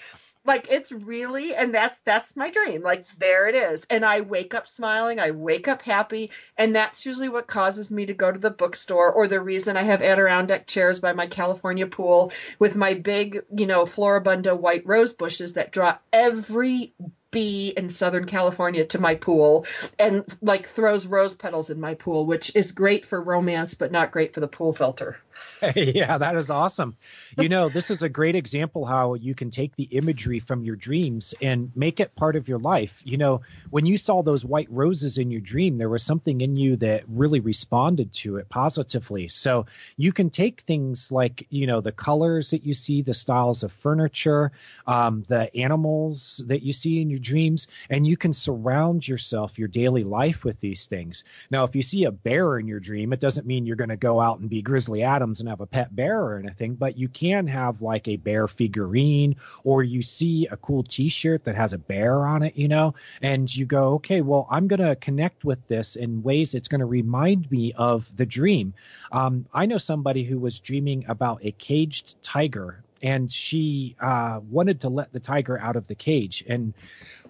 [0.49, 2.83] like it's really and that's that's my dream.
[2.83, 3.87] Like there it is.
[3.91, 8.07] And i wake up smiling i wake up happy and that's usually what causes me
[8.07, 11.87] to go to the bookstore or the reason i have adirondack chairs by my california
[11.87, 16.95] pool with my big you know floribunda white rose bushes that draw every
[17.31, 19.67] bee in southern california to my pool
[19.99, 24.11] and like throws rose petals in my pool which is great for romance but not
[24.11, 25.19] great for the pool filter
[25.77, 26.97] yeah, that is awesome.
[27.37, 30.77] You know, this is a great example how you can take the imagery from your
[30.77, 33.03] dreams and make it part of your life.
[33.05, 36.57] You know, when you saw those white roses in your dream, there was something in
[36.57, 39.29] you that really responded to it positively.
[39.29, 43.63] So you can take things like, you know, the colors that you see, the styles
[43.63, 44.53] of furniture,
[44.87, 49.69] um, the animals that you see in your dreams, and you can surround yourself, your
[49.69, 51.25] daily life with these things.
[51.51, 53.97] Now, if you see a bear in your dream, it doesn't mean you're going to
[53.97, 57.09] go out and be Grizzly Adams and have a pet bear or anything, but you
[57.09, 61.79] can have like a bear figurine or you see a cool t-shirt that has a
[61.79, 65.67] bear on it, you know, and you go, okay, well, I'm going to connect with
[65.69, 68.75] this in ways that's going to remind me of the dream.
[69.13, 74.81] Um, I know somebody who was dreaming about a caged tiger and she uh, wanted
[74.81, 76.75] to let the tiger out of the cage and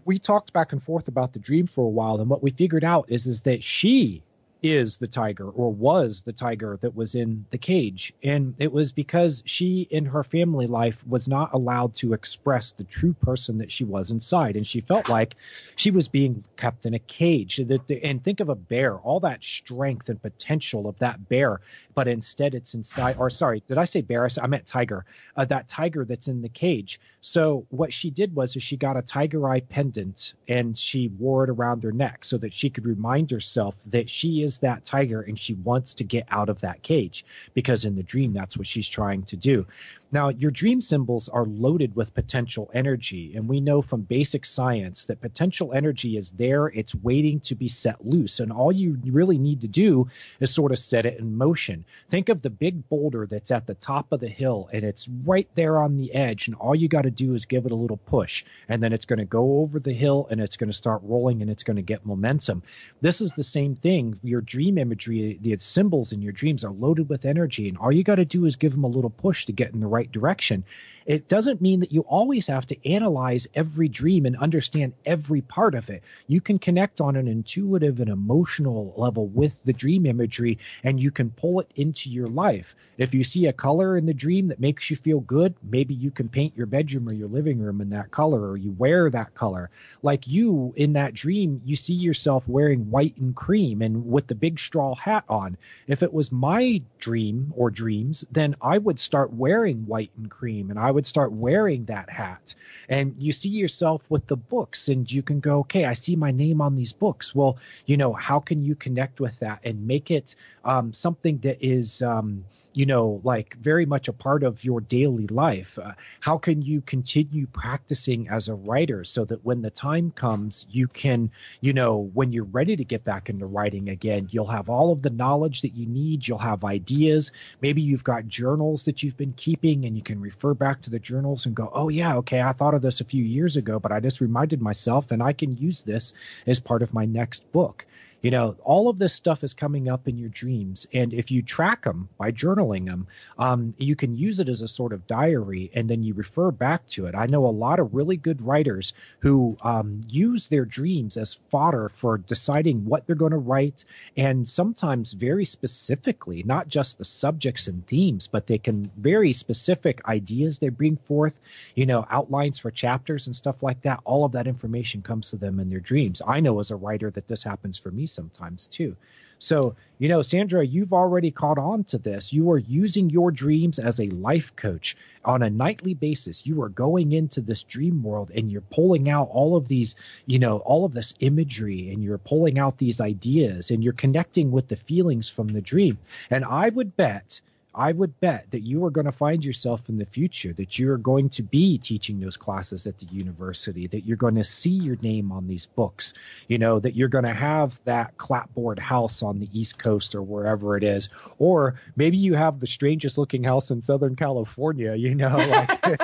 [0.04, 2.84] we talked back and forth about the dream for a while and what we figured
[2.84, 4.22] out is is that she
[4.62, 8.12] is the tiger or was the tiger that was in the cage.
[8.22, 12.84] And it was because she, in her family life, was not allowed to express the
[12.84, 14.56] true person that she was inside.
[14.56, 15.36] And she felt like
[15.76, 17.58] she was being kept in a cage.
[17.58, 21.60] And think of a bear, all that strength and potential of that bear,
[21.94, 24.28] but instead it's inside, or sorry, did I say bear?
[24.40, 25.04] I meant tiger,
[25.36, 27.00] uh, that tiger that's in the cage.
[27.20, 31.50] So what she did was she got a tiger eye pendant and she wore it
[31.50, 35.38] around her neck so that she could remind herself that she is that tiger and
[35.38, 38.88] she wants to get out of that cage because in the dream that's what she's
[38.88, 39.66] trying to do
[40.10, 45.04] Now, your dream symbols are loaded with potential energy, and we know from basic science
[45.06, 49.36] that potential energy is there, it's waiting to be set loose, and all you really
[49.36, 50.09] need to do
[50.40, 51.84] is sort of set it in motion.
[52.09, 55.48] Think of the big boulder that's at the top of the hill, and it's right
[55.54, 57.98] there on the edge, and all you got to do is give it a little
[57.98, 61.02] push, and then it's going to go over the hill and it's going to start
[61.04, 62.62] rolling and it's going to get momentum.
[63.00, 64.18] This is the same thing.
[64.22, 68.04] Your dream imagery, the symbols in your dreams are loaded with energy, and all you
[68.04, 70.64] got to do is give them a little push to get in the right direction.
[71.09, 75.74] It doesn't mean that you always have to analyze every dream and understand every part
[75.74, 76.03] of it.
[76.26, 81.11] You can connect on an intuitive and emotional level with the dream imagery and you
[81.11, 82.76] can pull it into your life.
[82.99, 86.11] If you see a color in the dream that makes you feel good, maybe you
[86.11, 89.34] can paint your bedroom or your living room in that color or you wear that
[89.34, 89.70] color.
[90.03, 94.34] Like you in that dream, you see yourself wearing white and cream and with the
[94.34, 95.57] big straw hat on.
[95.86, 100.70] If it was my dream or dreams, then I would start wearing white and cream
[100.70, 102.55] and I would start wearing that hat.
[102.89, 106.30] And you see yourself with the books and you can go, okay, I see my
[106.30, 107.34] name on these books.
[107.34, 111.59] Well, you know, how can you connect with that and make it um, something that
[111.61, 112.45] is, um,
[112.79, 115.81] you know, like very much a part of your daily life?
[115.83, 120.64] Uh, how can you continue practicing as a writer so that when the time comes,
[120.70, 124.70] you can, you know, when you're ready to get back into writing again, you'll have
[124.70, 127.33] all of the knowledge that you need, you'll have ideas.
[127.61, 131.01] Maybe you've got journals that you've been keeping and you can refer back to the
[131.01, 133.91] journals and go, oh, yeah, okay, I thought of this a few years ago, but
[133.91, 136.12] I just reminded myself and I can use this
[136.47, 137.87] as part of my next book.
[138.20, 140.88] You know, all of this stuff is coming up in your dreams.
[140.92, 143.06] And if you track them by journaling them,
[143.38, 146.88] um, you can use it as a sort of diary and then you refer back
[146.88, 147.14] to it.
[147.14, 151.90] I know a lot of really good writers who um, use their dreams as fodder
[151.90, 153.84] for deciding what they're going to write.
[154.16, 160.00] And sometimes very specifically, not just the subjects and themes, but they can very specific
[160.08, 161.38] ideas they bring forth,
[161.76, 164.00] you know, outlines for chapters and stuff like that.
[164.04, 166.20] All of that information comes to them in their dreams.
[166.26, 168.96] I know as a writer that this happens for me sometimes too.
[169.38, 172.32] So, you know, Sandra, you've already caught on to this.
[172.32, 176.44] You are using your dreams as a life coach on a nightly basis.
[176.44, 179.94] You are going into this dream world and you're pulling out all of these,
[180.26, 184.50] you know, all of this imagery and you're pulling out these ideas and you're connecting
[184.50, 185.98] with the feelings from the dream.
[186.30, 187.40] And I would bet
[187.74, 190.90] I would bet that you are going to find yourself in the future, that you
[190.90, 194.70] are going to be teaching those classes at the university, that you're going to see
[194.70, 196.14] your name on these books,
[196.48, 200.22] you know, that you're going to have that clapboard house on the East Coast or
[200.22, 201.08] wherever it is.
[201.38, 206.02] Or maybe you have the strangest looking house in Southern California, you know, like.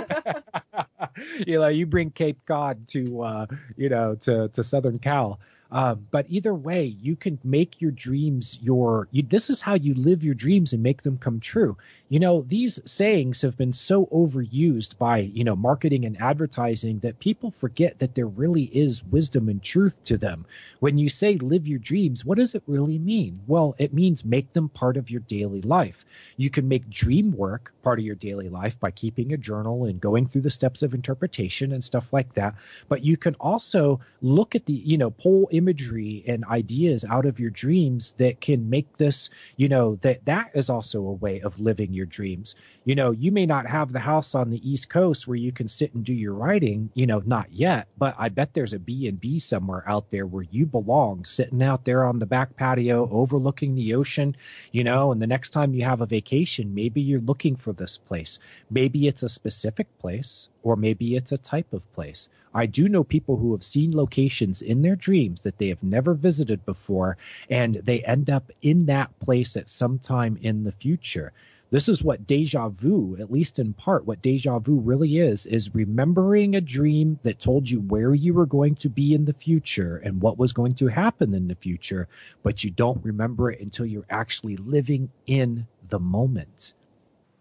[1.47, 3.47] you know, you bring Cape Cod to, uh,
[3.77, 5.39] you know, to to Southern Cal,
[5.71, 9.09] uh, but either way, you can make your dreams your.
[9.11, 11.77] You, this is how you live your dreams and make them come true.
[12.11, 17.19] You know, these sayings have been so overused by you know marketing and advertising that
[17.19, 20.45] people forget that there really is wisdom and truth to them.
[20.81, 23.41] When you say live your dreams, what does it really mean?
[23.47, 26.05] Well, it means make them part of your daily life.
[26.37, 29.99] You can make dream work part of your daily life by keeping a journal and
[29.99, 32.55] going through the steps of interpretation and stuff like that.
[32.89, 37.41] But you can also look at the you know pull imagery and ideas out of
[37.41, 41.59] your dreams that can make this, you know, that that is also a way of
[41.59, 42.55] living your dreams.
[42.85, 45.69] You know, you may not have the house on the East Coast where you can
[45.69, 49.09] sit and do your writing, you know, not yet, but I bet there's a B
[49.09, 53.09] and B somewhere out there where you belong, sitting out there on the back patio
[53.11, 54.37] overlooking the ocean,
[54.73, 57.97] you know, and the next time you have a vacation, maybe you're looking for this
[57.97, 58.39] place.
[58.71, 62.29] Maybe it's a specific place or maybe it's a type of place.
[62.57, 66.15] I do know people who have seen locations in their dreams that they have never
[66.15, 67.17] visited before,
[67.51, 71.33] and they end up in that place at some time in the future.
[71.75, 75.75] This is what deja vu, at least in part, what deja vu really is, is
[75.75, 79.97] remembering a dream that told you where you were going to be in the future
[79.97, 82.07] and what was going to happen in the future,
[82.45, 86.75] but you don't remember it until you're actually living in the moment.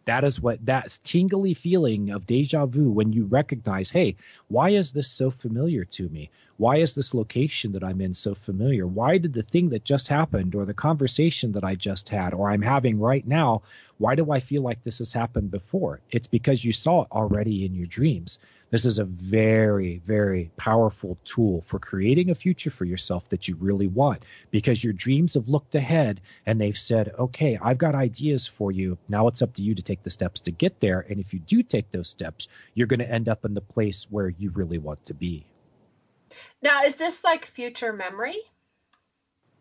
[0.05, 4.15] That is what that tingly feeling of deja vu when you recognize, hey,
[4.47, 6.31] why is this so familiar to me?
[6.57, 8.85] Why is this location that I'm in so familiar?
[8.85, 12.51] Why did the thing that just happened or the conversation that I just had or
[12.51, 13.63] I'm having right now,
[13.97, 16.01] why do I feel like this has happened before?
[16.11, 18.37] It's because you saw it already in your dreams.
[18.69, 23.55] This is a very, very powerful tool for creating a future for yourself that you
[23.55, 28.45] really want because your dreams have looked ahead and they've said, okay, I've got ideas
[28.45, 28.99] for you.
[29.07, 30.99] Now it's up to you to take the steps to get there.
[31.09, 34.05] And if you do take those steps, you're going to end up in the place
[34.11, 35.52] where you really want to be.
[36.63, 38.37] Now, is this like future memory?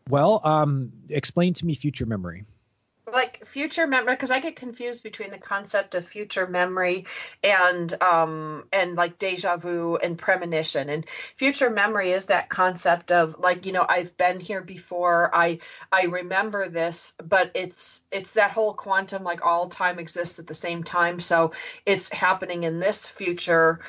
[0.09, 2.45] Well, um, explain to me future memory.
[3.13, 7.07] like future memory because I get confused between the concept of future memory
[7.43, 11.05] and um and like deja vu and premonition and
[11.37, 15.59] future memory is that concept of like you know I've been here before I
[15.91, 20.55] I remember this but it's it's that whole quantum like all time exists at the
[20.55, 21.53] same time so
[21.85, 23.81] it's happening in this future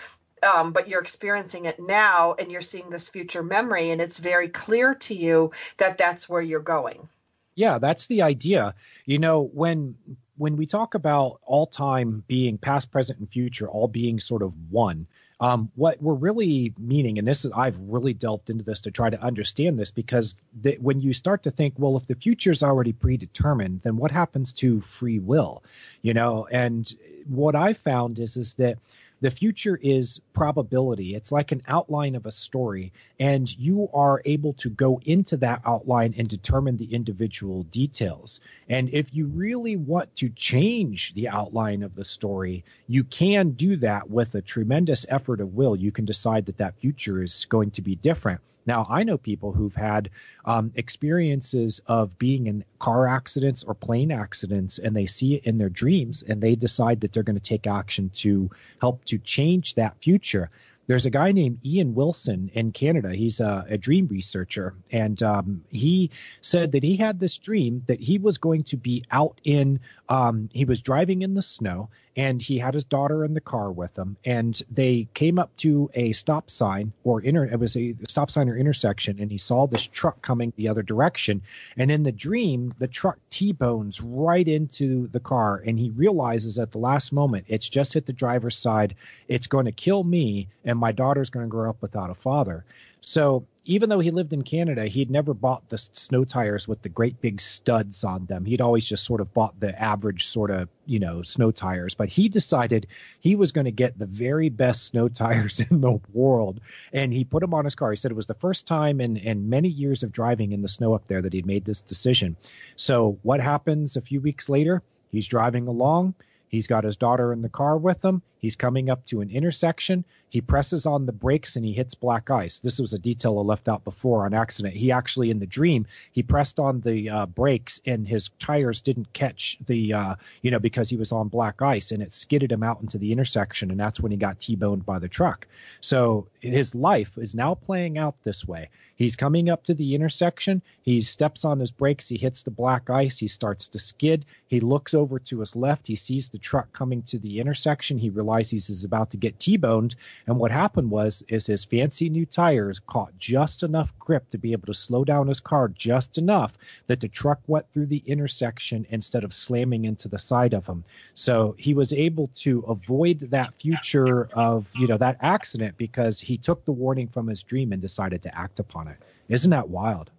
[0.43, 4.49] um, but you're experiencing it now and you're seeing this future memory and it's very
[4.49, 7.07] clear to you that that's where you're going
[7.55, 8.73] Yeah, that's the idea.
[9.05, 9.95] You know, when
[10.37, 14.55] when we talk about all time being past, present, and future, all being sort of
[14.71, 15.05] one,
[15.39, 19.09] um, what we're really meaning, and this is I've really delved into this to try
[19.09, 22.63] to understand this because the, when you start to think, well, if the future is
[22.63, 25.63] already predetermined, then what happens to free will?
[26.01, 26.91] You know, and
[27.27, 28.77] what I found is is that
[29.23, 31.15] the future is probability.
[31.15, 35.61] It's like an outline of a story, and you are able to go into that
[35.65, 38.41] outline and determine the individual details.
[38.67, 43.77] And if you really want to change the outline of the story, you can do
[43.77, 45.77] that with a tremendous effort of will.
[45.77, 48.41] You can decide that that future is going to be different.
[48.65, 50.09] Now, I know people who've had
[50.45, 55.57] um, experiences of being in car accidents or plane accidents, and they see it in
[55.57, 58.49] their dreams, and they decide that they're going to take action to
[58.79, 60.49] help to change that future.
[60.85, 63.13] There's a guy named Ian Wilson in Canada.
[63.13, 66.11] He's a, a dream researcher, and um, he
[66.41, 69.79] said that he had this dream that he was going to be out in.
[70.09, 73.71] Um, he was driving in the snow, and he had his daughter in the car
[73.71, 77.45] with him, and they came up to a stop sign or inter.
[77.45, 80.83] It was a stop sign or intersection, and he saw this truck coming the other
[80.83, 81.41] direction.
[81.77, 86.71] And in the dream, the truck T-bones right into the car, and he realizes at
[86.71, 88.95] the last moment it's just hit the driver's side.
[89.27, 92.65] It's going to kill me, and my daughter's going to grow up without a father.
[93.01, 96.89] So even though he lived in Canada, he'd never bought the snow tires with the
[96.89, 98.43] great big studs on them.
[98.43, 101.93] He'd always just sort of bought the average sort of, you know, snow tires.
[101.93, 102.87] But he decided
[103.21, 106.59] he was going to get the very best snow tires in the world.
[106.91, 107.91] And he put them on his car.
[107.91, 110.67] He said it was the first time in, in many years of driving in the
[110.67, 112.35] snow up there that he'd made this decision.
[112.75, 114.83] So what happens a few weeks later?
[115.11, 116.15] He's driving along.
[116.53, 118.21] He's got his daughter in the car with him.
[118.37, 120.05] He's coming up to an intersection.
[120.33, 122.57] He presses on the brakes and he hits black ice.
[122.57, 124.75] This was a detail I left out before on accident.
[124.75, 129.13] He actually, in the dream, he pressed on the uh, brakes and his tires didn't
[129.13, 132.63] catch the, uh, you know, because he was on black ice and it skidded him
[132.63, 133.69] out into the intersection.
[133.69, 135.45] And that's when he got T boned by the truck.
[135.81, 138.69] So his life is now playing out this way.
[138.95, 140.61] He's coming up to the intersection.
[140.81, 142.07] He steps on his brakes.
[142.07, 143.17] He hits the black ice.
[143.17, 144.25] He starts to skid.
[144.47, 145.87] He looks over to his left.
[145.87, 147.97] He sees the truck coming to the intersection.
[147.97, 149.95] He realizes he's about to get T-boned.
[150.27, 154.53] And what happened was, is his fancy new tires caught just enough grip to be
[154.53, 156.57] able to slow down his car just enough
[156.87, 160.83] that the truck went through the intersection instead of slamming into the side of him.
[161.13, 166.37] So he was able to avoid that future of, you know, that accident because he
[166.37, 168.97] took the warning from his dream and decided to act upon it.
[169.27, 170.09] Isn't that wild?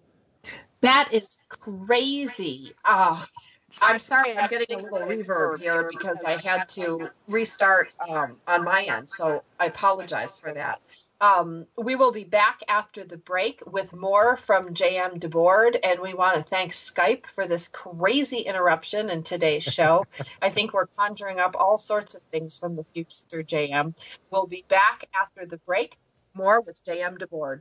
[0.82, 2.72] That is crazy.
[2.84, 3.24] Uh,
[3.81, 8.64] I'm sorry, I'm getting a little reverb here because I had to restart um, on
[8.64, 9.11] my end.
[9.11, 10.81] So I apologize for that.
[11.20, 16.12] Um, we will be back after the break with more from JM DeBord, and we
[16.12, 20.07] want to thank Skype for this crazy interruption in today's show.
[20.43, 23.95] I think we're conjuring up all sorts of things from the future, JM.
[24.31, 25.97] We'll be back after the break.
[26.35, 27.61] More with JM DeBord.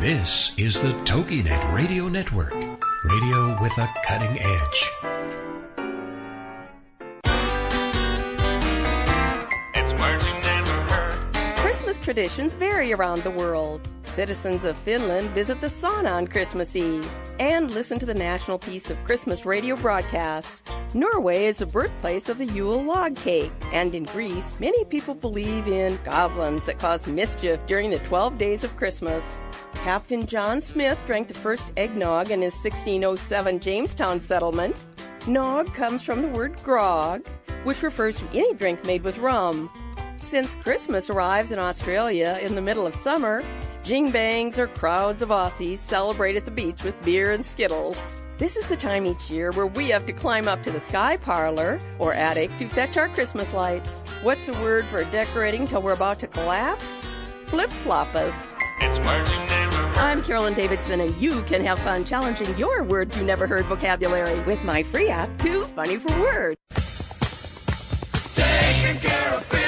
[0.00, 2.52] This is the TogiNet Radio Network,
[3.04, 4.90] radio with a cutting edge.
[12.12, 13.88] Traditions vary around the world.
[14.02, 17.10] Citizens of Finland visit the sauna on Christmas Eve
[17.40, 20.68] and listen to the National Peace of Christmas radio broadcast.
[20.92, 25.66] Norway is the birthplace of the Yule log cake, and in Greece, many people believe
[25.68, 29.24] in goblins that cause mischief during the 12 days of Christmas.
[29.76, 34.86] Captain John Smith drank the first eggnog in his 1607 Jamestown settlement.
[35.26, 37.26] Nog comes from the word grog,
[37.64, 39.70] which refers to any drink made with rum.
[40.32, 43.44] Since Christmas arrives in Australia in the middle of summer,
[43.84, 48.16] jingbangs or crowds of Aussies celebrate at the beach with beer and skittles.
[48.38, 51.18] This is the time each year where we have to climb up to the sky
[51.18, 54.00] parlor or attic to fetch our Christmas lights.
[54.22, 57.06] What's the word for decorating till we're about to collapse?
[57.48, 58.56] Flip floppus.
[58.80, 59.98] It's words you never heard.
[59.98, 64.40] I'm Carolyn Davidson, and you can have fun challenging your words you never heard vocabulary
[64.44, 66.56] with my free app, Too Funny for Words.
[68.34, 69.61] Taking care of business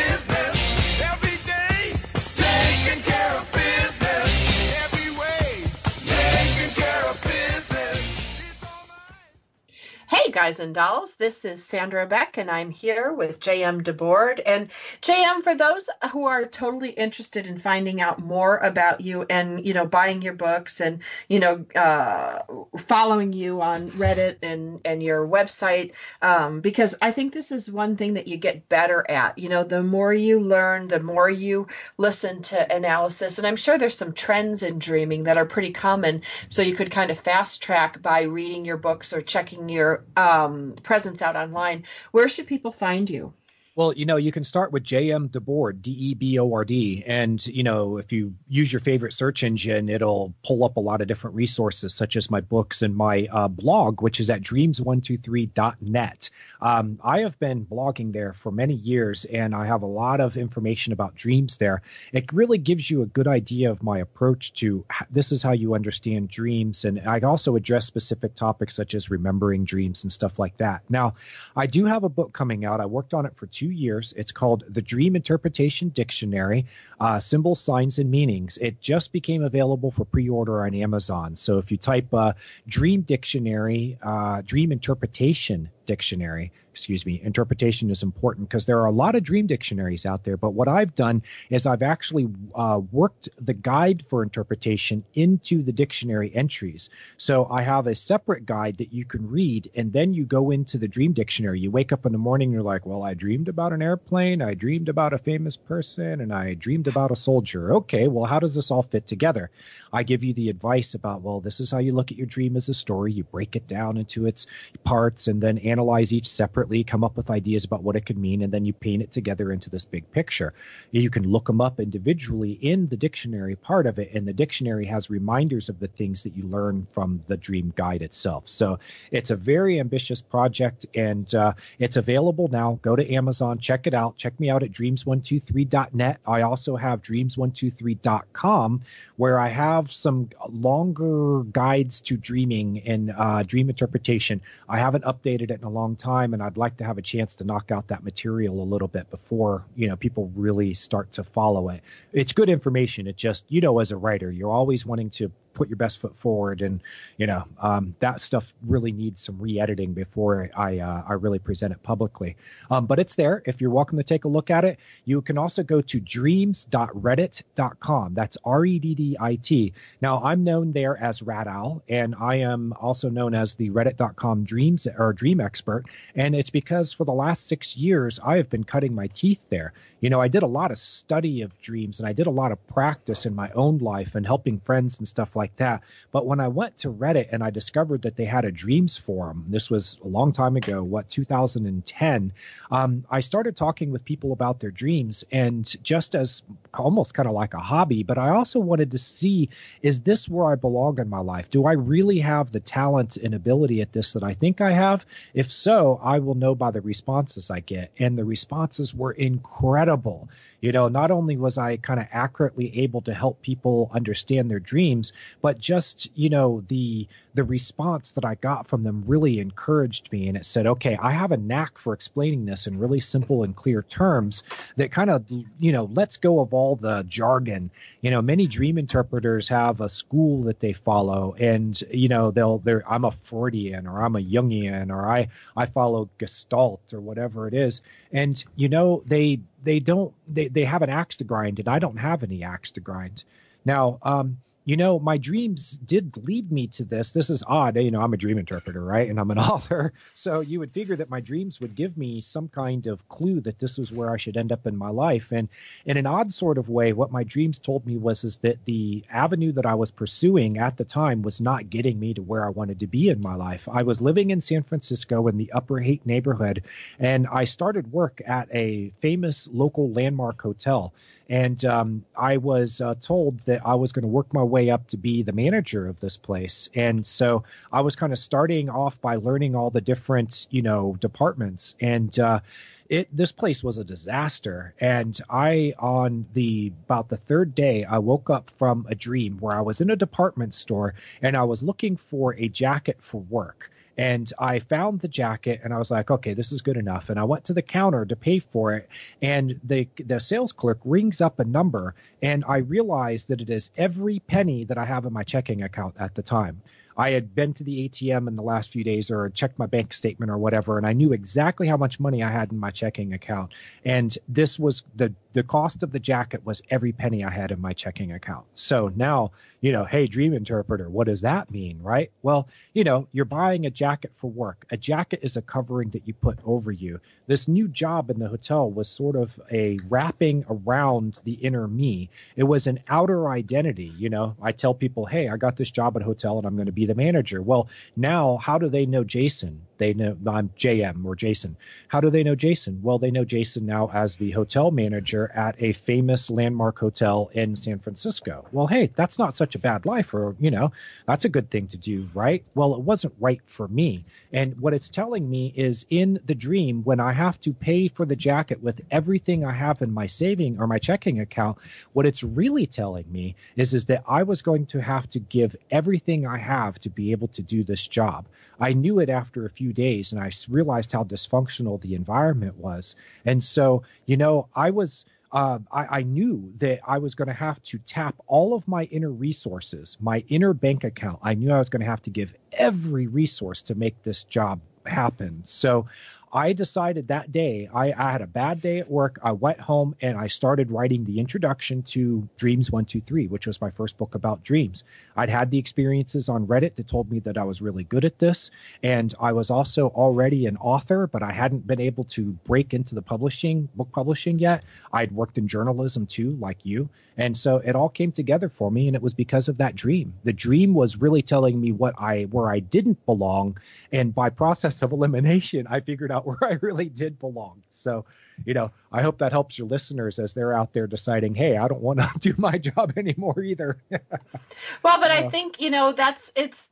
[10.15, 14.41] Hey, guys and dolls, this is Sandra Beck, and I'm here with JM DeBord.
[14.47, 14.71] And
[15.03, 19.75] JM, for those who are totally interested in finding out more about you and, you
[19.75, 22.43] know, buying your books and, you know, uh,
[22.79, 27.97] following you on Reddit and, and your website, um, because I think this is one
[27.97, 29.37] thing that you get better at.
[29.37, 31.67] You know, the more you learn, the more you
[31.99, 33.39] listen to analysis.
[33.39, 36.23] And I'm sure there's some trends in dreaming that are pretty common.
[36.51, 40.75] So you could kind of fast track by reading your books or checking your um,
[40.83, 41.85] presence out online.
[42.13, 43.35] Where should people find you?
[43.77, 47.03] Well, you know, you can start with JM DeBord, D E B O R D.
[47.05, 51.01] And, you know, if you use your favorite search engine, it'll pull up a lot
[51.01, 56.31] of different resources, such as my books and my uh, blog, which is at dreams123.net.
[56.61, 60.37] Um, I have been blogging there for many years, and I have a lot of
[60.37, 61.83] information about dreams there.
[62.13, 65.75] It really gives you a good idea of my approach to this is how you
[65.75, 66.85] understand dreams.
[66.85, 70.83] And I also address specific topics such as remembering dreams and stuff like that.
[70.89, 71.15] Now,
[71.57, 72.81] I do have a book coming out.
[72.81, 74.15] I worked on it for two years.
[74.17, 76.67] It's called The Dream Interpretation Dictionary
[77.01, 78.59] uh, Symbols, Signs, and Meanings.
[78.59, 81.37] It just became available for pre order on Amazon.
[81.37, 82.33] So if you type uh,
[82.67, 88.91] Dream Dictionary, uh, Dream Interpretation Dictionary, excuse me, interpretation is important because there are a
[88.91, 90.37] lot of dream dictionaries out there.
[90.37, 95.73] But what I've done is I've actually uh, worked the guide for interpretation into the
[95.73, 96.91] dictionary entries.
[97.17, 100.79] So I have a separate guide that you can read, and then you go into
[100.79, 101.61] the dream dictionary.
[101.61, 104.55] You wake up in the morning, you're like, well, I dreamed about an airplane, I
[104.55, 107.75] dreamed about a famous person, and I dreamed about a soldier.
[107.75, 109.51] Okay, well, how does this all fit together?
[109.93, 112.57] I give you the advice about, well, this is how you look at your dream
[112.57, 113.13] as a story.
[113.13, 114.47] You break it down into its
[114.83, 118.43] parts and then analyze each separately, come up with ideas about what it could mean,
[118.43, 120.55] and then you paint it together into this big picture.
[120.93, 124.87] You can look them up individually in the dictionary part of it, and the dictionary
[124.87, 128.49] has reminders of the things that you learn from the dream guide itself.
[128.49, 128.79] So
[129.11, 132.79] it's a very ambitious project, and uh, it's available now.
[132.83, 134.17] Go to Amazon, check it out.
[134.17, 136.21] Check me out at dreams123.net.
[136.25, 138.83] I also have dreams123.com,
[139.17, 144.41] where I have some longer guides to dreaming and uh, dream interpretation.
[144.69, 147.37] I haven't updated it in a long time, and I'd like to have a chance
[147.37, 151.25] to knock out that material a little bit before you know people really start to
[151.25, 151.83] follow it.
[152.13, 153.07] It's good information.
[153.07, 156.17] It just you know as a writer, you're always wanting to put your best foot
[156.17, 156.83] forward, and
[157.17, 161.73] you know um, that stuff really needs some re-editing before I uh, I really present
[161.73, 162.37] it publicly.
[162.71, 163.43] Um, but it's there.
[163.47, 168.15] If you're welcome to take a look at it, you can also go to dreams.reddit.com.
[168.15, 169.73] That's R E D D I T.
[170.01, 174.87] Now I'm known there as RadOwl, and I am also known as the Reddit.com dreams
[174.99, 175.85] or dream expert.
[176.15, 179.73] And it's because for the last six years I have been cutting my teeth there.
[180.01, 182.53] You know, I did a lot of study of dreams, and I did a lot
[182.53, 185.83] of practice in my own life and helping friends and stuff like that.
[186.13, 189.47] But when I went to Reddit and I discovered that they had a dreams forum,
[189.49, 192.33] this was a long time ago, what 2010.
[192.71, 196.43] Um, I started talking with people about their dreams, and just as
[196.73, 199.49] almost kind of like a hobby, but I also wanted to see
[199.83, 201.51] is this where I belong in my life?
[201.51, 205.05] Do I really have the talent and ability at this that I think I have?
[205.33, 207.93] If so, I will know by the responses I get.
[207.99, 210.29] And the responses were incredible.
[210.65, 214.61] You know, not only was I kind of accurately able to help people understand their
[214.61, 215.13] dreams,
[215.43, 220.27] but just, you know, the the response that I got from them really encouraged me
[220.29, 223.55] and it said, "Okay, I have a knack for explaining this in really simple and
[223.55, 224.43] clear terms
[224.77, 225.27] that kind of,
[225.59, 227.71] you know, lets go of all the jargon.
[228.01, 232.59] You know, many dream interpreters have a school that they follow and, you know, they'll
[232.61, 237.49] they're I'm a Freudian or I'm a Jungian or I I follow Gestalt or whatever
[237.49, 237.83] it is.
[238.13, 241.79] And you know, they they don't they, they have an axe to grind and I
[241.79, 243.25] don't have any axe to grind.
[243.65, 247.13] Now, um, you know, my dreams did lead me to this.
[247.13, 247.77] This is odd.
[247.77, 249.09] You know, I'm a dream interpreter, right?
[249.09, 249.93] And I'm an author.
[250.15, 253.59] So you would figure that my dreams would give me some kind of clue that
[253.59, 255.33] this was where I should end up in my life.
[255.33, 255.49] And
[255.85, 259.05] in an odd sort of way, what my dreams told me was is that the
[259.11, 262.51] avenue that I was pursuing at the time was not getting me to where I
[262.51, 263.69] wanted to be in my life.
[263.71, 266.65] I was living in San Francisco in the Upper Haight neighborhood,
[266.99, 270.95] and I started work at a famous local landmark hotel
[271.29, 274.89] and um, I was uh, told that I was going to work my way up
[274.89, 276.69] to be the manager of this place.
[276.75, 280.97] And so I was kind of starting off by learning all the different, you know,
[281.01, 281.77] departments.
[281.81, 282.41] And uh,
[282.89, 284.75] it this place was a disaster.
[284.79, 289.57] And I on the about the third day, I woke up from a dream where
[289.57, 293.71] I was in a department store and I was looking for a jacket for work
[293.97, 297.11] and I found the jacket and I was like, okay, this is good enough.
[297.11, 298.89] And I went to the counter to pay for it,
[299.23, 303.71] and the the sales clerk rings up a number, and I realized that it is
[303.77, 306.63] every penny that I have in my checking account at the time.
[306.97, 309.93] I had been to the ATM in the last few days or checked my bank
[309.93, 313.13] statement or whatever, and I knew exactly how much money I had in my checking
[313.15, 313.53] account.
[313.85, 317.61] And this was the the cost of the jacket was every penny I had in
[317.61, 318.47] my checking account.
[318.55, 322.13] So now, you know, hey, dream interpreter, what does that mean, right?
[322.23, 324.65] Well, you know, you're buying a jacket for work.
[324.71, 327.01] A jacket is a covering that you put over you.
[327.27, 332.11] This new job in the hotel was sort of a wrapping around the inner me.
[332.37, 334.37] It was an outer identity, you know.
[334.41, 336.73] I tell people, "Hey, I got this job at a hotel and I'm going to
[336.73, 339.63] be the manager." Well, now how do they know Jason?
[339.79, 341.57] They know I'm JM or Jason.
[341.89, 342.81] How do they know Jason?
[342.83, 347.57] Well, they know Jason now as the hotel manager at a famous landmark hotel in
[347.57, 348.47] San Francisco.
[348.53, 350.73] Well, hey, that's not such a bad life, or, you know,
[351.07, 352.45] that's a good thing to do, right?
[352.55, 354.05] Well, it wasn't right for me.
[354.33, 358.07] And what it's telling me is in the dream, when I have to pay for
[358.07, 361.59] the jacket with everything I have in my saving or my checking account,
[361.93, 365.57] what it's really telling me is, is that I was going to have to give
[365.71, 368.27] everything I have to be able to do this job.
[368.61, 372.97] I knew it after a few days and I realized how dysfunctional the environment was.
[373.25, 375.07] And so, you know, I was.
[375.33, 378.85] Uh, I, I, knew that I was going to have to tap all of my
[378.85, 381.19] inner resources, my inner bank account.
[381.25, 384.61] I knew I was going to have to give every resource to make this job
[384.87, 385.43] happen.
[385.45, 385.87] So
[386.35, 389.21] I decided that day, I, I, had a bad day at work.
[389.23, 393.71] I went home and I started writing the introduction to Dreams 123, which was my
[393.71, 394.83] first book about dreams.
[395.17, 398.19] I'd had the experiences on Reddit that told me that I was really good at
[398.19, 398.51] this.
[398.83, 402.97] And I was also already an author, but I hadn't been able to break into
[402.97, 404.65] the publishing, book publishing yet.
[404.93, 406.89] I'd worked in journalism too, like you.
[407.17, 408.89] And so it all came together for me.
[408.89, 410.15] And it was because of that dream.
[410.25, 413.59] The dream was really telling me what I, where I didn't belong.
[413.93, 417.63] And by process of elimination, I figured out where I really did belong.
[417.71, 418.05] So,
[418.45, 421.69] you know, I hope that helps your listeners as they're out there deciding, hey, I
[421.69, 423.79] don't want to do my job anymore either.
[423.91, 426.69] well, but I think, you know, that's it's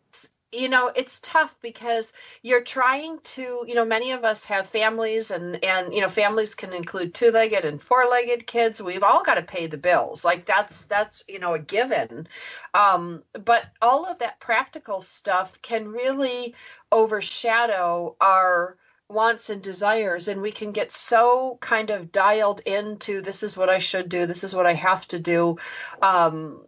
[0.53, 5.31] you know it's tough because you're trying to you know many of us have families
[5.31, 9.43] and and you know families can include two-legged and four-legged kids we've all got to
[9.43, 12.29] pay the bills like that's that's you know a given
[12.75, 16.55] um but all of that practical stuff can really
[16.93, 18.77] overshadow our
[19.13, 23.69] wants and desires and we can get so kind of dialed into this is what
[23.69, 25.57] i should do this is what i have to do
[26.01, 26.63] um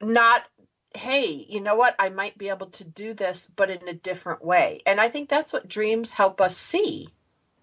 [0.00, 0.44] not
[0.94, 4.44] hey you know what i might be able to do this but in a different
[4.44, 4.82] way.
[4.86, 7.08] And i think that's what dreams help us see.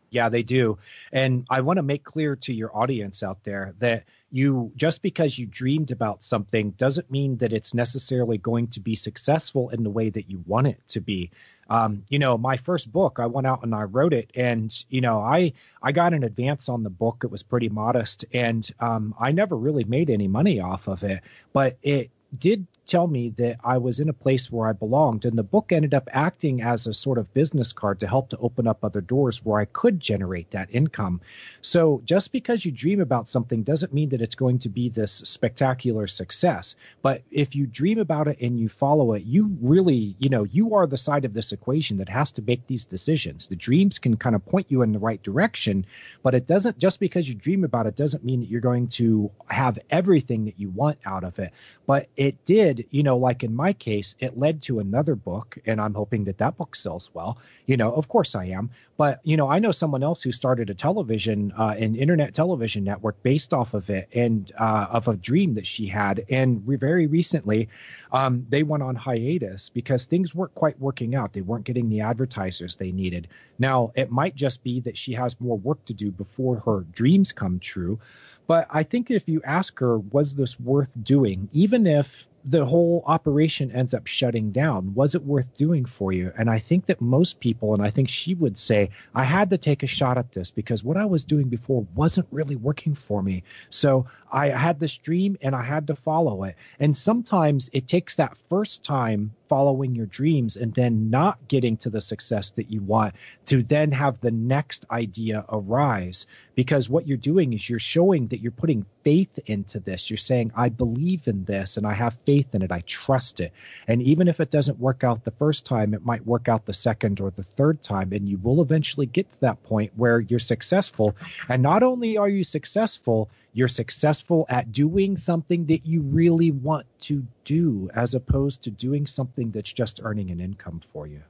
[0.10, 0.78] Yeah they do.
[1.12, 5.38] And i want to make clear to your audience out there that you just because
[5.38, 9.90] you dreamed about something doesn't mean that it's necessarily going to be successful in the
[9.90, 11.32] way that you want it to be
[11.70, 15.02] um, you know my first book i went out and i wrote it and you
[15.02, 15.52] know i
[15.82, 17.24] i got an advance on the book.
[17.24, 21.22] It was pretty modest and um, i never really made any money off of it
[21.54, 25.26] but it did tell me that I was in a place where I belonged.
[25.26, 28.38] And the book ended up acting as a sort of business card to help to
[28.38, 31.22] open up other doors where I could generate that income.
[31.62, 35.12] So just because you dream about something doesn't mean that it's going to be this
[35.12, 36.76] spectacular success.
[37.02, 40.76] But if you dream about it and you follow it, you really, you know, you
[40.76, 43.48] are the side of this equation that has to make these decisions.
[43.48, 45.86] The dreams can kind of point you in the right direction,
[46.22, 49.32] but it doesn't just because you dream about it doesn't mean that you're going to
[49.48, 51.52] have everything that you want out of it.
[51.86, 55.58] But it did did, you know, like in my case, it led to another book,
[55.66, 57.38] and I'm hoping that that book sells well.
[57.66, 58.70] You know, of course I am.
[58.98, 62.84] But, you know, I know someone else who started a television, uh, an internet television
[62.84, 66.26] network based off of it and uh, of a dream that she had.
[66.30, 67.68] And we very recently,
[68.14, 71.34] um, they went on hiatus because things weren't quite working out.
[71.34, 73.28] They weren't getting the advertisers they needed.
[73.60, 77.34] Now, it might just be that she has more work to do before her dreams
[77.34, 78.00] come true.
[78.48, 83.04] But I think if you ask her, was this worth doing, even if the whole
[83.08, 86.32] operation ends up shutting down, was it worth doing for you?
[86.38, 89.58] And I think that most people, and I think she would say, I had to
[89.58, 93.24] take a shot at this because what I was doing before wasn't really working for
[93.24, 93.44] me.
[93.72, 96.56] So I had this dream and I had to follow it.
[96.80, 101.90] And sometimes it takes that first time following your dreams and then not getting to
[101.90, 103.16] the success that you want
[103.46, 106.28] to then have the next idea arise.
[106.56, 110.10] Because what you're doing is you're showing that you're putting faith into this.
[110.10, 112.72] You're saying i believe in this and i have faith in it.
[112.72, 113.52] I trust it.
[113.88, 116.74] And even if it doesn't work out the first time it might work out the
[116.74, 120.40] second or the third time and you will eventually get to that point where you're
[120.40, 121.16] successful.
[121.50, 126.86] And not only are you successful you're successful at doing something that you really want
[127.00, 131.24] to do as opposed to doing something that's just earning an income for you.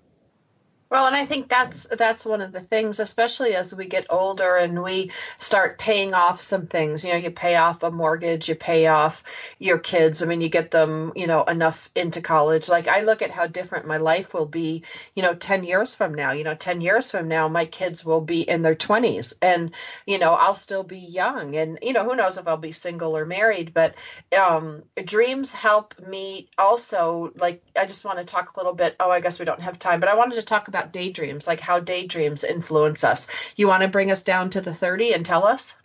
[0.92, 4.56] Well, and I think that's that's one of the things, especially as we get older
[4.56, 7.04] and we start paying off some things.
[7.04, 9.24] You know, you pay off a mortgage, you pay off
[9.58, 10.22] your kids.
[10.22, 12.70] I mean, you get them, you know, enough into college.
[12.70, 14.84] Like I look at how different my life will be,
[15.16, 16.34] you know, 10 years from now.
[16.34, 19.72] You know, 10 years from now, my kids will be in their 20s and,
[20.06, 21.56] you know, I'll still be young.
[21.56, 23.96] And, you know, who knows if I'll be single or married, but
[24.38, 28.96] um dreams help me also like I just want to talk a little bit.
[29.00, 31.60] Oh, I guess we don't have time, but I wanted to talk about daydreams, like
[31.60, 33.28] how daydreams influence us.
[33.56, 35.76] You want to bring us down to the 30 and tell us?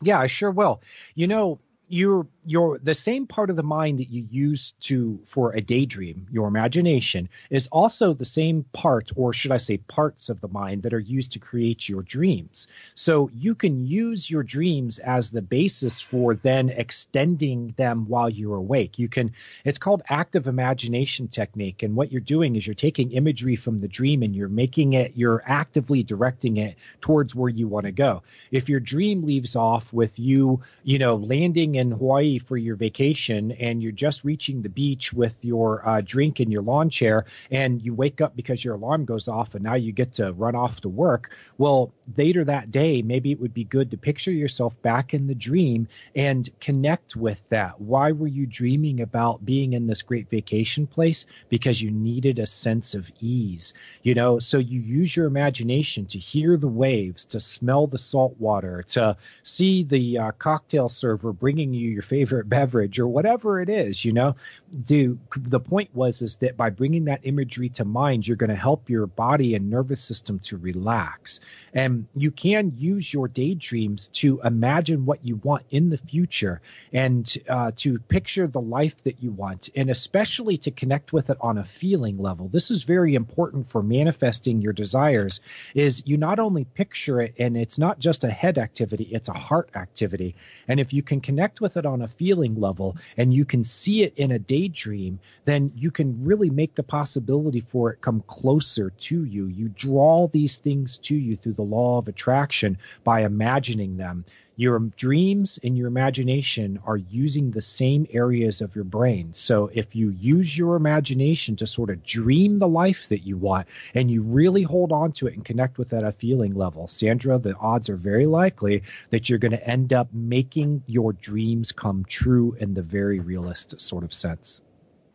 [0.00, 0.80] Yeah, I sure will.
[1.14, 1.58] You know,
[1.88, 6.26] you're you're the same part of the mind that you use to for a daydream
[6.30, 10.82] your imagination is also the same part or should i say parts of the mind
[10.82, 12.68] that are used to create your dreams.
[12.94, 18.56] So you can use your dreams as the basis for then extending them while you're
[18.56, 18.98] awake.
[18.98, 19.32] You can
[19.64, 23.88] it's called active imagination technique and what you're doing is you're taking imagery from the
[23.88, 28.22] dream and you're making it you're actively directing it towards where you want to go.
[28.50, 33.52] If your dream leaves off with you you know landing in hawaii for your vacation
[33.52, 37.80] and you're just reaching the beach with your uh, drink in your lawn chair and
[37.82, 40.80] you wake up because your alarm goes off and now you get to run off
[40.80, 41.30] to work.
[41.56, 45.34] Well later that day maybe it would be good to picture yourself back in the
[45.34, 47.80] dream and connect with that.
[47.80, 51.26] Why were you dreaming about being in this great vacation place?
[51.48, 53.72] Because you needed a sense of ease
[54.02, 54.38] you know?
[54.38, 59.16] So you use your imagination to hear the waves to smell the salt water to
[59.42, 64.12] see the uh, cocktail server bringing you your favorite beverage or whatever it is you
[64.12, 64.36] know?
[64.72, 68.56] The the point was is that by bringing that imagery to mind you're going to
[68.56, 71.40] help your body and nervous system to relax.
[71.72, 76.60] And you can use your daydreams to imagine what you want in the future
[76.92, 81.36] and uh, to picture the life that you want and especially to connect with it
[81.40, 82.48] on a feeling level.
[82.48, 85.40] This is very important for manifesting your desires
[85.74, 89.32] is you not only picture it and it's not just a head activity it's a
[89.32, 90.34] heart activity.
[90.66, 94.02] And if you can connect with it on a feeling level and you can see
[94.02, 98.90] it in a daydream then you can really make the possibility for it come closer
[98.90, 99.46] to you.
[99.46, 104.24] You draw these things to you through the law of attraction by imagining them
[104.58, 109.32] your dreams and your imagination are using the same areas of your brain.
[109.32, 113.68] So if you use your imagination to sort of dream the life that you want
[113.94, 116.88] and you really hold on to it and connect with it at a feeling level,
[116.88, 121.70] Sandra, the odds are very likely that you're going to end up making your dreams
[121.70, 124.60] come true in the very realist sort of sense.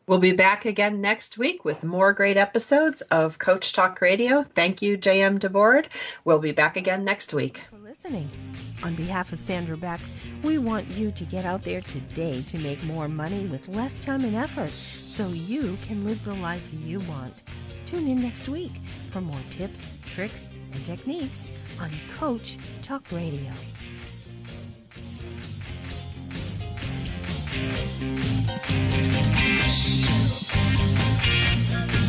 [0.06, 4.43] We'll be back again next week with more great episodes of Coach Talk Radio.
[4.54, 5.86] Thank you, JM DeBord.
[6.26, 7.60] We'll be back again next week.
[7.70, 8.30] For listening.
[8.84, 10.01] On behalf of Sandra Beck,
[10.43, 14.26] we want you to get out there today to make more money with less time
[14.26, 17.43] and effort so you can live the life you want.
[17.86, 18.74] Tune in next week
[19.10, 21.47] for more tips, tricks, and techniques
[21.80, 23.51] on Coach Talk Radio.
[27.54, 29.39] どこか
[31.88, 31.93] ら?